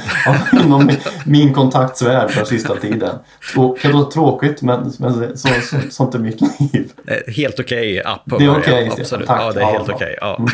inom 0.65 0.91
min 1.27 1.55
kontaktsvärld 1.55 2.31
för 2.31 2.45
sista 2.45 2.77
tiden. 2.77 3.19
Trå, 3.55 4.05
tråkigt 4.13 4.63
men, 4.63 4.93
men 4.99 5.39
så, 5.39 5.49
så, 5.49 5.77
sånt 5.91 6.15
är 6.15 6.19
mitt 6.19 6.41
liv. 6.41 6.93
Helt 7.37 7.61
okej 7.61 8.01
okay 8.01 8.13
app. 8.13 8.23
Det 8.25 8.45
är 8.45 8.59
okej. 8.59 8.89
Okay, 8.89 9.01
absolut. 9.01 9.27
Tack. 9.27 9.41
Ja, 9.41 9.53
det 9.53 9.61
är 9.61 9.65
helt 9.65 9.89
okej. 9.89 9.95
Okay. 9.95 10.17
Ja. 10.21 10.39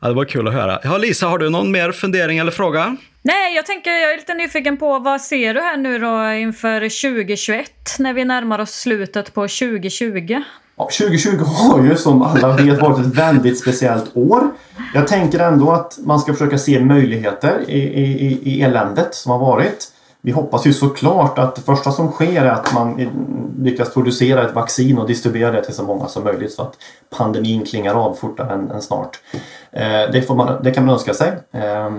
Ja, 0.00 0.08
det 0.08 0.14
var 0.14 0.24
kul 0.24 0.48
att 0.48 0.54
höra. 0.54 0.80
Ja, 0.82 0.98
Lisa, 0.98 1.26
har 1.26 1.38
du 1.38 1.50
någon 1.50 1.70
mer 1.70 1.92
fundering 1.92 2.38
eller 2.38 2.50
fråga? 2.50 2.96
Nej, 3.22 3.54
jag 3.56 3.66
tänker, 3.66 3.90
jag 3.90 4.12
är 4.12 4.16
lite 4.16 4.34
nyfiken 4.34 4.76
på 4.76 4.98
vad 4.98 5.20
ser 5.20 5.54
du 5.54 5.60
här 5.60 5.76
nu 5.76 5.98
då 5.98 6.32
inför 6.32 6.80
2021 6.80 7.70
när 7.98 8.12
vi 8.12 8.24
närmar 8.24 8.58
oss 8.58 8.70
slutet 8.70 9.34
på 9.34 9.40
2020? 9.40 10.42
Ja, 10.76 10.84
2020 10.84 11.36
har 11.44 11.84
ju 11.84 11.96
som 11.96 12.22
alla 12.22 12.56
vet 12.56 12.80
varit 12.80 13.06
ett 13.06 13.14
väldigt 13.14 13.58
speciellt 13.58 14.16
år. 14.16 14.50
Jag 14.94 15.06
tänker 15.06 15.38
ändå 15.38 15.70
att 15.72 15.98
man 15.98 16.20
ska 16.20 16.32
försöka 16.32 16.58
se 16.58 16.80
möjligheter 16.80 17.64
i, 17.68 17.78
i, 17.78 18.40
i 18.42 18.62
eländet 18.62 19.14
som 19.14 19.32
har 19.32 19.38
varit. 19.38 19.92
Vi 20.22 20.32
hoppas 20.32 20.66
ju 20.66 20.72
såklart 20.72 21.38
att 21.38 21.54
det 21.54 21.62
första 21.62 21.90
som 21.92 22.10
sker 22.10 22.44
är 22.44 22.50
att 22.50 22.74
man 22.74 23.10
lyckas 23.58 23.94
producera 23.94 24.48
ett 24.48 24.54
vaccin 24.54 24.98
och 24.98 25.06
distribuera 25.06 25.52
det 25.52 25.64
till 25.64 25.74
så 25.74 25.82
många 25.82 26.08
som 26.08 26.24
möjligt 26.24 26.52
så 26.52 26.62
att 26.62 26.74
pandemin 27.18 27.64
klingar 27.64 27.94
av 27.94 28.14
fortare 28.14 28.52
än, 28.52 28.70
än 28.70 28.82
snart. 28.82 29.20
Eh, 29.72 29.82
det, 30.12 30.28
man, 30.28 30.62
det, 30.62 30.70
kan 30.70 30.86
man 30.86 30.94
önska 30.94 31.14
sig. 31.14 31.32
Eh, 31.52 31.90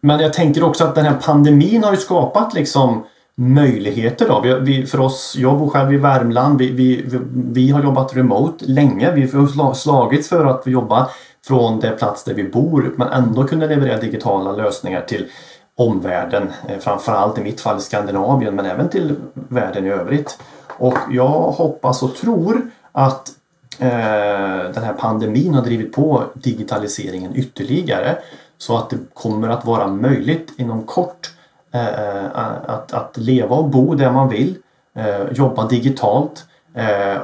men 0.00 0.20
jag 0.20 0.32
tänker 0.32 0.64
också 0.64 0.84
att 0.84 0.94
den 0.94 1.04
här 1.04 1.16
pandemin 1.22 1.84
har 1.84 1.90
ju 1.90 1.96
skapat 1.96 2.54
liksom 2.54 3.04
möjligheter. 3.34 4.28
Då. 4.28 4.40
Vi, 4.40 4.54
vi, 4.60 4.86
för 4.86 5.00
oss, 5.00 5.34
jag 5.38 5.58
bor 5.58 5.70
själv 5.70 5.92
i 5.92 5.96
Värmland, 5.96 6.58
vi, 6.58 6.72
vi, 6.72 7.04
vi, 7.32 7.70
har 7.70 7.82
jobbat 7.82 8.16
remote 8.16 8.64
länge. 8.64 9.12
Vi 9.12 9.20
har 9.20 9.74
slagits 9.74 10.28
för 10.28 10.46
att 10.46 10.66
jobba 10.66 11.10
från 11.46 11.80
den 11.80 11.96
plats 11.96 12.24
där 12.24 12.34
vi 12.34 12.44
bor 12.44 12.94
men 12.96 13.08
ändå 13.08 13.44
kunna 13.44 13.66
leverera 13.66 14.00
digitala 14.00 14.52
lösningar 14.52 15.00
till 15.00 15.26
omvärlden. 15.76 16.52
Eh, 16.68 16.78
framförallt 16.78 17.38
i 17.38 17.42
mitt 17.42 17.60
fall 17.60 17.80
Skandinavien 17.80 18.54
men 18.54 18.66
även 18.66 18.88
till 18.88 19.16
världen 19.34 19.86
i 19.86 19.88
övrigt. 19.88 20.38
Och 20.78 20.98
jag 21.10 21.28
hoppas 21.28 22.02
och 22.02 22.16
tror 22.16 22.70
att 22.92 23.28
eh, 23.78 24.72
den 24.74 24.82
här 24.82 24.94
pandemin 24.98 25.54
har 25.54 25.62
drivit 25.62 25.92
på 25.92 26.22
digitaliseringen 26.34 27.36
ytterligare. 27.36 28.18
Så 28.58 28.76
att 28.76 28.90
det 28.90 28.98
kommer 29.14 29.48
att 29.48 29.64
vara 29.64 29.86
möjligt 29.86 30.52
inom 30.56 30.82
kort 30.82 31.34
eh, 31.72 31.88
eh, 31.88 32.26
att, 32.66 32.92
att 32.92 33.16
leva 33.16 33.56
och 33.56 33.68
bo 33.68 33.94
där 33.94 34.12
man 34.12 34.28
vill, 34.28 34.56
eh, 34.96 35.32
jobba 35.32 35.68
digitalt, 35.68 36.44
eh, 36.74 37.16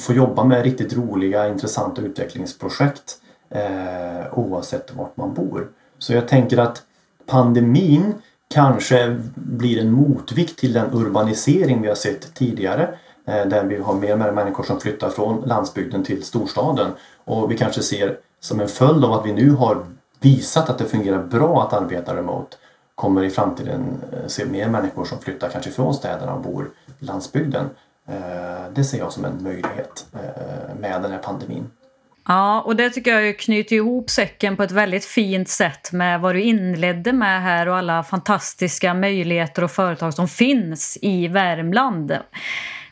få 0.00 0.12
jobba 0.12 0.44
med 0.44 0.62
riktigt 0.62 0.96
roliga 0.96 1.48
intressanta 1.48 2.02
utvecklingsprojekt 2.02 3.16
eh, 3.50 4.38
oavsett 4.38 4.94
vart 4.94 5.16
man 5.16 5.34
bor. 5.34 5.68
Så 5.98 6.12
jag 6.12 6.28
tänker 6.28 6.58
att 6.58 6.82
pandemin 7.26 8.14
kanske 8.54 9.20
blir 9.34 9.80
en 9.80 9.92
motvikt 9.92 10.58
till 10.58 10.72
den 10.72 10.92
urbanisering 10.92 11.82
vi 11.82 11.88
har 11.88 11.94
sett 11.94 12.34
tidigare 12.34 12.98
eh, 13.26 13.46
där 13.46 13.64
vi 13.64 13.76
har 13.76 13.94
mer 13.94 14.12
och 14.12 14.18
mer 14.18 14.32
människor 14.32 14.64
som 14.64 14.80
flyttar 14.80 15.10
från 15.10 15.40
landsbygden 15.40 16.04
till 16.04 16.22
storstaden 16.22 16.90
och 17.24 17.50
vi 17.50 17.56
kanske 17.56 17.82
ser 17.82 18.18
som 18.40 18.60
en 18.60 18.68
följd 18.68 19.04
av 19.04 19.12
att 19.12 19.26
vi 19.26 19.32
nu 19.32 19.50
har 19.50 19.86
visat 20.20 20.70
att 20.70 20.78
det 20.78 20.84
fungerar 20.84 21.22
bra 21.22 21.62
att 21.62 21.72
arbeta 21.72 22.16
remote 22.16 22.56
kommer 22.94 23.22
i 23.22 23.30
framtiden 23.30 24.02
eh, 24.12 24.26
se 24.26 24.44
mer 24.44 24.68
människor 24.68 25.04
som 25.04 25.18
flyttar 25.18 25.48
kanske 25.48 25.70
från 25.70 25.94
städerna 25.94 26.34
och 26.34 26.40
bor 26.40 26.70
i 27.00 27.04
landsbygden. 27.04 27.66
Eh, 28.06 28.14
det 28.74 28.84
ser 28.84 28.98
jag 28.98 29.12
som 29.12 29.24
en 29.24 29.42
möjlighet 29.42 30.06
med 30.80 31.02
den 31.02 31.10
här 31.10 31.18
pandemin. 31.18 31.70
Ja, 32.28 32.60
och 32.60 32.76
det 32.76 32.90
tycker 32.90 33.20
jag 33.20 33.38
knyter 33.38 33.76
ihop 33.76 34.10
säcken 34.10 34.56
på 34.56 34.62
ett 34.62 34.70
väldigt 34.70 35.04
fint 35.04 35.48
sätt 35.48 35.92
med 35.92 36.20
vad 36.20 36.34
du 36.34 36.42
inledde 36.42 37.12
med 37.12 37.42
här 37.42 37.68
och 37.68 37.76
alla 37.76 38.02
fantastiska 38.02 38.94
möjligheter 38.94 39.64
och 39.64 39.70
företag 39.70 40.14
som 40.14 40.28
finns 40.28 40.98
i 41.02 41.28
Värmland. 41.28 42.18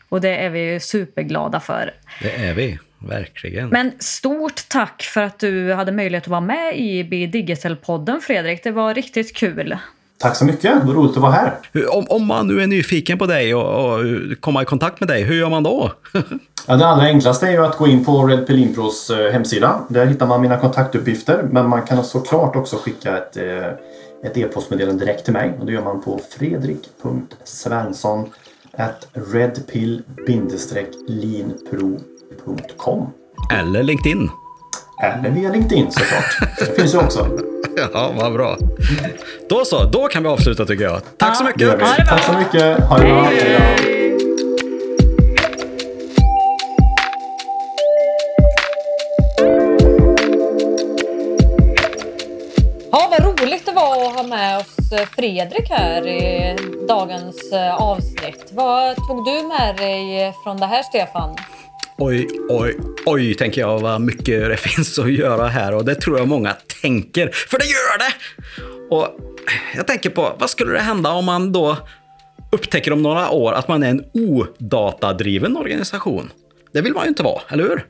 Och 0.09 0.21
det 0.21 0.37
är 0.37 0.51
vi 0.51 0.73
ju 0.73 0.81
superglada 0.81 1.61
för. 1.61 1.95
Det 2.23 2.35
är 2.35 2.55
vi. 2.55 2.79
Verkligen. 2.99 3.69
Men 3.69 3.93
stort 3.99 4.69
tack 4.69 5.03
för 5.03 5.21
att 5.21 5.39
du 5.39 5.73
hade 5.73 5.93
möjlighet 5.93 6.25
att 6.25 6.29
vara 6.29 6.41
med 6.41 6.79
i 6.79 7.05
Be 7.05 7.39
Digital-podden, 7.39 8.21
Fredrik. 8.21 8.65
Det 8.65 8.71
var 8.71 8.95
riktigt 8.95 9.37
kul. 9.37 9.77
Tack 10.19 10.37
så 10.37 10.45
mycket, 10.45 10.63
det 10.63 10.87
var 10.87 10.95
roligt 10.95 11.17
att 11.17 11.23
vara 11.23 11.33
här. 11.33 11.53
Om, 11.91 12.07
om 12.09 12.27
man 12.27 12.47
nu 12.47 12.63
är 12.63 12.67
nyfiken 12.67 13.19
på 13.19 13.27
dig 13.27 13.55
och, 13.55 13.95
och 13.95 14.01
komma 14.41 14.63
i 14.63 14.65
kontakt 14.65 15.01
med 15.01 15.09
dig, 15.09 15.23
hur 15.23 15.35
gör 15.35 15.51
man 15.51 15.63
då? 15.63 15.93
ja, 16.67 16.77
det 16.77 16.87
allra 16.87 17.05
enklaste 17.05 17.47
är 17.47 17.51
ju 17.51 17.65
att 17.65 17.79
gå 17.79 17.87
in 17.87 18.05
på 18.05 18.27
Red 18.27 18.47
Pill 18.47 18.59
Impros 18.59 19.11
eh, 19.11 19.33
hemsida. 19.33 19.81
Där 19.89 20.07
hittar 20.07 20.27
man 20.27 20.41
mina 20.41 20.59
kontaktuppgifter, 20.59 21.43
men 21.51 21.69
man 21.69 21.83
kan 21.83 22.05
såklart 22.05 22.57
också 22.57 22.77
skicka 22.77 23.19
ett 23.19 23.37
eh, 23.37 23.67
ett 24.25 24.37
e-postmeddelande 24.37 25.05
direkt 25.05 25.25
till 25.25 25.33
mig 25.33 25.53
och 25.61 25.67
det 25.67 25.73
gör 25.73 25.83
man 25.83 26.03
på 26.03 26.21
fredrik.svensson 26.39 28.31
redpill-linpro 29.15 32.01
www.linkedin.com. 32.43 33.07
Eller 33.53 33.83
LinkedIn. 33.83 34.31
Eller 35.03 35.31
via 35.31 35.53
LinkedIn 35.53 35.91
såklart. 35.91 36.59
det 36.59 36.81
finns 36.81 36.95
ju 36.95 36.99
också. 36.99 37.39
Ja, 37.93 38.13
vad 38.21 38.33
bra. 38.33 38.57
Då 39.49 39.65
så, 39.65 39.85
då 39.85 40.09
kan 40.09 40.23
vi 40.23 40.29
avsluta 40.29 40.65
tycker 40.65 40.85
jag. 40.85 41.01
Tack 41.17 41.37
så 41.37 41.45
mycket. 41.45 41.59
Det 41.59 41.87
Tack 42.09 42.25
så 42.25 42.33
mycket. 42.33 42.85
Ha 42.85 42.99
det 42.99 43.05
bra. 43.05 43.29
Roligt 54.03 54.21
att 54.21 54.31
ha 54.31 54.37
med 54.37 54.59
oss 54.59 54.93
eh, 54.93 55.09
Fredrik 55.17 55.71
här 55.71 56.07
i 56.07 56.57
dagens 56.89 57.53
eh, 57.53 57.75
avsnitt. 57.75 58.51
Vad 58.53 58.97
tog 58.97 59.25
du 59.25 59.49
med 59.49 59.77
dig 59.77 60.33
från 60.45 60.57
det 60.57 60.67
här, 60.67 60.83
Stefan? 60.83 61.37
Oj, 61.99 62.29
oj, 62.49 62.77
oj, 63.07 63.35
tänker 63.35 63.61
jag 63.61 63.79
vad 63.79 64.01
mycket 64.01 64.49
det 64.49 64.57
finns 64.61 64.99
att 64.99 65.13
göra 65.13 65.49
här 65.49 65.75
och 65.75 65.85
det 65.85 65.95
tror 65.95 66.19
jag 66.19 66.29
många 66.29 66.57
tänker, 66.83 67.31
för 67.33 67.59
det 67.59 67.65
gör 67.65 67.99
det! 67.99 68.15
Och 68.95 69.09
jag 69.77 69.87
tänker 69.87 70.11
på, 70.11 70.37
vad 70.39 70.51
skulle 70.51 70.73
det 70.73 70.81
hända 70.81 71.11
om 71.11 71.25
man 71.25 71.53
då 71.53 71.77
upptäcker 72.53 72.93
om 72.93 73.03
några 73.03 73.31
år 73.31 73.53
att 73.53 73.69
man 73.69 73.83
är 73.83 73.89
en 73.91 74.05
odatadriven 74.15 75.57
organisation? 75.57 76.31
Det 76.73 76.81
vill 76.81 76.93
man 76.93 77.03
ju 77.03 77.09
inte 77.09 77.23
vara, 77.23 77.43
eller 77.49 77.65
hur? 77.65 77.87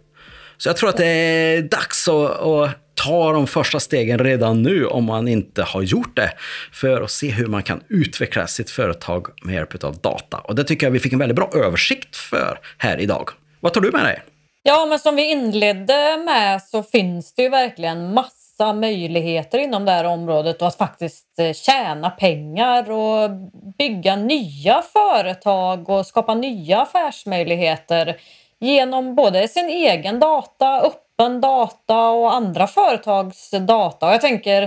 Så 0.59 0.69
jag 0.69 0.77
tror 0.77 0.89
att 0.89 0.97
det 0.97 1.07
är 1.07 1.63
dags 1.63 2.09
att, 2.09 2.41
att 2.41 2.71
ta 3.05 3.33
de 3.33 3.47
första 3.47 3.81
stegen 3.81 4.19
redan 4.19 4.63
nu 4.63 4.87
om 4.87 5.05
man 5.05 5.29
inte 5.29 5.63
har 5.63 5.83
gjort 5.83 6.17
det. 6.17 6.33
För 6.73 7.03
att 7.03 7.11
se 7.11 7.31
hur 7.31 7.47
man 7.47 7.63
kan 7.63 7.83
utveckla 7.89 8.47
sitt 8.47 8.71
företag 8.71 9.27
med 9.43 9.55
hjälp 9.55 9.85
av 9.85 9.97
data. 9.97 10.39
Och 10.39 10.55
det 10.55 10.65
tycker 10.65 10.87
jag 10.87 10.91
vi 10.91 11.01
fick 11.01 11.13
en 11.13 11.19
väldigt 11.19 11.37
bra 11.37 11.51
översikt 11.55 12.17
för 12.17 12.59
här 12.79 13.01
idag. 13.01 13.31
Vad 13.61 13.73
tar 13.73 13.81
du 13.81 13.91
med 13.91 14.05
dig? 14.05 14.23
Ja, 14.63 14.87
men 14.87 14.99
som 14.99 15.17
vi 15.17 15.31
inledde 15.31 16.23
med 16.25 16.63
så 16.63 16.83
finns 16.83 17.35
det 17.35 17.43
ju 17.43 17.49
verkligen 17.49 18.15
massa 18.15 18.73
möjligheter 18.73 19.59
inom 19.59 19.85
det 19.85 19.93
här 19.93 20.05
området 20.05 20.63
och 20.63 20.69
att 20.69 20.79
faktiskt 20.79 21.39
eh, 21.39 21.53
tjäna 21.53 22.11
pengar 22.11 22.91
och 22.91 23.31
bygga 23.79 24.17
nya 24.17 24.83
företag 24.93 25.89
och 25.89 26.07
skapa 26.07 26.35
nya 26.35 26.81
affärsmöjligheter 26.81 28.17
genom 28.61 29.15
både 29.15 29.49
sin 29.49 29.69
egen 29.69 30.21
data, 30.21 30.81
öppen 31.23 31.41
data 31.41 32.11
och 32.11 32.35
andra 32.35 32.67
företags 32.67 33.51
data. 33.51 34.07
Och 34.07 34.13
jag 34.13 34.21
tänker 34.21 34.63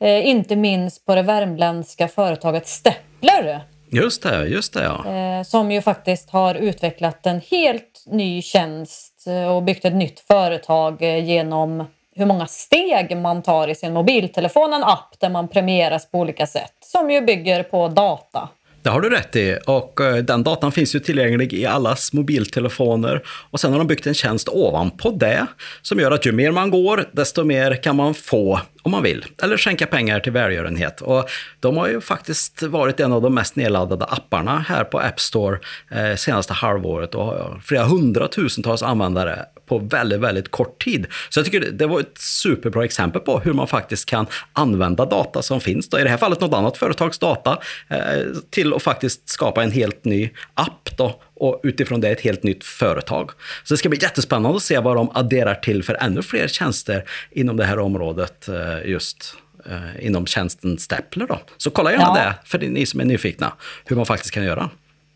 eh, 0.00 0.26
inte 0.28 0.56
minst 0.56 1.06
på 1.06 1.14
det 1.14 1.22
värmländska 1.22 2.08
företaget 2.08 2.66
Steppler. 2.66 3.60
Just 3.90 4.22
det, 4.22 4.46
just 4.46 4.74
det 4.74 4.84
ja. 4.84 5.12
Eh, 5.12 5.42
som 5.42 5.70
ju 5.70 5.82
faktiskt 5.82 6.30
har 6.30 6.54
utvecklat 6.54 7.26
en 7.26 7.40
helt 7.50 8.04
ny 8.06 8.42
tjänst 8.42 9.26
eh, 9.26 9.56
och 9.56 9.62
byggt 9.62 9.84
ett 9.84 9.94
nytt 9.94 10.20
företag 10.20 11.02
eh, 11.02 11.24
genom 11.24 11.84
hur 12.14 12.26
många 12.26 12.46
steg 12.46 13.16
man 13.16 13.42
tar 13.42 13.68
i 13.68 13.74
sin 13.74 13.92
mobiltelefon. 13.92 14.72
En 14.72 14.84
app 14.84 15.20
där 15.20 15.30
man 15.30 15.48
premieras 15.48 16.10
på 16.10 16.18
olika 16.18 16.46
sätt 16.46 16.76
som 16.80 17.10
ju 17.10 17.20
bygger 17.20 17.62
på 17.62 17.88
data. 17.88 18.48
Det 18.86 18.90
har 18.90 19.00
du 19.00 19.10
rätt 19.10 19.36
i. 19.36 19.58
Och 19.66 20.00
eh, 20.00 20.16
den 20.16 20.42
datan 20.42 20.72
finns 20.72 20.94
ju 20.94 21.00
tillgänglig 21.00 21.52
i 21.52 21.66
allas 21.66 22.12
mobiltelefoner. 22.12 23.22
Och 23.50 23.60
sen 23.60 23.72
har 23.72 23.78
de 23.78 23.86
byggt 23.86 24.06
en 24.06 24.14
tjänst 24.14 24.48
ovanpå 24.48 25.10
det 25.10 25.46
som 25.82 25.98
gör 25.98 26.10
att 26.10 26.26
ju 26.26 26.32
mer 26.32 26.50
man 26.50 26.70
går, 26.70 27.04
desto 27.12 27.44
mer 27.44 27.82
kan 27.82 27.96
man 27.96 28.14
få 28.14 28.60
om 28.86 28.92
man 28.92 29.02
vill. 29.02 29.24
Eller 29.42 29.56
skänka 29.56 29.86
pengar 29.86 30.20
till 30.20 30.32
välgörenhet. 30.32 31.00
Och 31.00 31.28
de 31.60 31.76
har 31.76 31.88
ju 31.88 32.00
faktiskt 32.00 32.62
varit 32.62 33.00
en 33.00 33.12
av 33.12 33.22
de 33.22 33.34
mest 33.34 33.56
nedladdade 33.56 34.04
apparna 34.04 34.64
här 34.68 34.84
på 34.84 34.98
App 34.98 35.20
Store 35.20 35.58
eh, 35.90 36.16
senaste 36.16 36.52
halvåret 36.52 37.14
och 37.14 37.24
har 37.24 37.60
flera 37.64 37.84
hundratusentals 37.84 38.82
användare 38.82 39.44
på 39.68 39.78
väldigt, 39.78 40.20
väldigt 40.20 40.50
kort 40.50 40.84
tid. 40.84 41.06
Så 41.28 41.38
jag 41.38 41.44
tycker 41.44 41.60
det 41.60 41.86
var 41.86 42.00
ett 42.00 42.18
superbra 42.18 42.84
exempel 42.84 43.22
på 43.22 43.38
hur 43.38 43.52
man 43.52 43.68
faktiskt 43.68 44.06
kan 44.06 44.26
använda 44.52 45.06
data 45.06 45.42
som 45.42 45.60
finns, 45.60 45.88
då, 45.88 46.00
i 46.00 46.02
det 46.02 46.08
här 46.08 46.16
fallet 46.16 46.40
något 46.40 46.54
annat 46.54 46.76
företags 46.76 47.18
data, 47.18 47.58
eh, 47.88 47.98
till 48.50 48.74
att 48.74 48.82
faktiskt 48.82 49.28
skapa 49.28 49.62
en 49.62 49.70
helt 49.70 50.04
ny 50.04 50.30
app 50.54 50.96
då, 50.98 51.20
och 51.36 51.60
utifrån 51.62 52.00
det 52.00 52.08
ett 52.08 52.20
helt 52.20 52.42
nytt 52.42 52.64
företag. 52.64 53.30
Så 53.64 53.74
det 53.74 53.78
ska 53.78 53.88
bli 53.88 53.98
jättespännande 54.02 54.56
att 54.56 54.62
se 54.62 54.78
vad 54.78 54.96
de 54.96 55.10
adderar 55.14 55.54
till 55.54 55.82
för 55.82 55.94
ännu 56.00 56.22
fler 56.22 56.48
tjänster 56.48 57.04
inom 57.30 57.56
det 57.56 57.64
här 57.64 57.78
området 57.78 58.48
eh, 58.48 58.90
just 58.90 59.34
eh, 59.70 60.06
inom 60.06 60.26
tjänsten 60.26 60.78
Stapler. 60.78 61.26
Då. 61.26 61.38
Så 61.56 61.70
kolla 61.70 61.92
gärna 61.92 62.04
ja. 62.04 62.14
det 62.14 62.34
för 62.44 62.58
ni 62.58 62.86
som 62.86 63.00
är 63.00 63.04
nyfikna, 63.04 63.52
hur 63.84 63.96
man 63.96 64.06
faktiskt 64.06 64.34
kan 64.34 64.44
göra. 64.44 64.70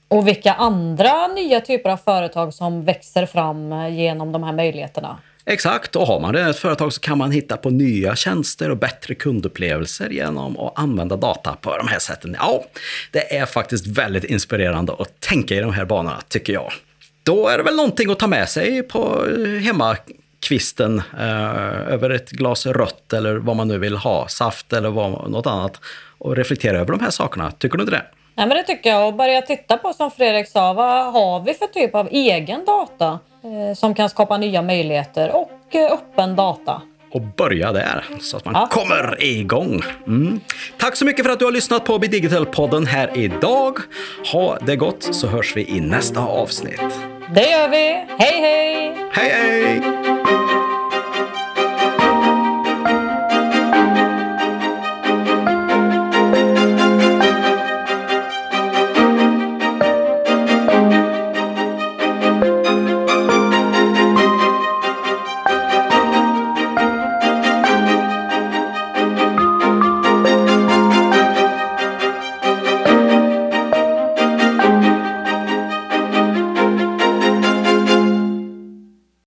Och 0.09 0.28
vilka 0.28 0.52
andra 0.52 1.26
nya 1.26 1.61
typer 1.61 1.90
av 1.90 1.96
företag 1.96 2.54
som 2.54 2.85
växer 2.85 3.26
fram 3.26 3.72
genom 3.92 4.33
de 4.33 4.42
här 4.42 4.52
möjligheterna? 4.52 5.18
Exakt, 5.51 5.97
och 5.97 6.07
har 6.07 6.21
man 6.21 6.35
redan 6.35 6.51
ett 6.51 6.59
företag 6.59 6.93
så 6.93 7.01
kan 7.01 7.19
man 7.19 7.31
hitta 7.31 7.57
på 7.57 7.71
nya 7.71 8.17
tjänster 8.17 8.71
och 8.71 8.77
bättre 8.77 9.15
kundupplevelser 9.15 10.09
genom 10.11 10.59
att 10.59 10.79
använda 10.79 11.17
data 11.17 11.57
på 11.61 11.77
de 11.77 11.89
här 11.89 11.99
sätten. 11.99 12.37
Ja, 12.39 12.65
det 13.11 13.37
är 13.37 13.47
faktiskt 13.47 13.87
väldigt 13.87 14.25
inspirerande 14.25 14.93
att 14.99 15.21
tänka 15.21 15.55
i 15.55 15.61
de 15.61 15.73
här 15.73 15.85
banorna, 15.85 16.21
tycker 16.29 16.53
jag. 16.53 16.73
Då 17.23 17.49
är 17.49 17.59
det 17.59 17.65
väl 17.65 17.77
någonting 17.77 18.11
att 18.11 18.19
ta 18.19 18.27
med 18.27 18.49
sig 18.49 18.83
på 18.83 19.27
hemmakvisten 19.63 21.03
eh, 21.19 21.93
över 21.93 22.11
ett 22.11 22.31
glas 22.31 22.67
rött 22.67 23.13
eller 23.13 23.37
vad 23.37 23.57
man 23.57 23.69
nu 23.69 23.79
vill 23.79 23.97
ha, 23.97 24.29
saft 24.29 24.73
eller 24.73 24.91
vad, 24.91 25.31
något 25.31 25.47
annat 25.47 25.81
och 26.19 26.37
reflektera 26.37 26.79
över 26.79 26.93
de 26.93 27.01
här 27.01 27.11
sakerna. 27.11 27.51
Tycker 27.51 27.79
du 27.79 27.83
inte 27.83 27.97
det? 27.97 28.05
Nej, 28.35 28.47
men 28.47 28.57
det 28.57 28.63
tycker 28.63 28.91
jag. 28.91 29.07
Och 29.07 29.15
börja 29.15 29.43
titta 29.43 29.77
på, 29.77 29.93
som 29.93 30.11
Fredrik 30.11 30.49
sa, 30.49 30.73
vad 30.73 31.13
har 31.13 31.41
vi 31.41 31.55
för 31.55 31.67
typ 31.67 31.95
av 31.95 32.09
egen 32.11 32.65
data 32.65 33.19
som 33.76 33.94
kan 33.94 34.11
skapa 34.11 34.38
nya 34.38 34.62
möjligheter 34.62 35.37
och 35.37 35.74
eh, 35.74 35.92
öppen 35.92 36.37
data? 36.37 36.83
och 37.12 37.22
börja 37.22 37.72
där 37.72 38.05
så 38.20 38.37
att 38.37 38.44
man 38.44 38.55
ja. 38.55 38.66
kommer 38.70 39.22
igång. 39.22 39.81
Mm. 40.07 40.40
Tack 40.79 40.96
så 40.96 41.05
mycket 41.05 41.24
för 41.24 41.33
att 41.33 41.38
du 41.38 41.44
har 41.44 41.53
lyssnat 41.53 41.85
på 41.85 41.98
Bidigital-podden 41.98 42.87
här 42.87 43.11
idag. 43.14 43.79
Ha 44.33 44.59
det 44.59 44.76
gott 44.76 45.14
så 45.14 45.26
hörs 45.26 45.57
vi 45.57 45.68
i 45.68 45.81
nästa 45.81 46.20
avsnitt. 46.20 46.81
Det 47.35 47.50
gör 47.50 47.68
vi. 47.68 48.07
Hej 48.18 48.40
hej! 48.40 48.96
Hej 49.12 49.31
hej! 49.31 50.00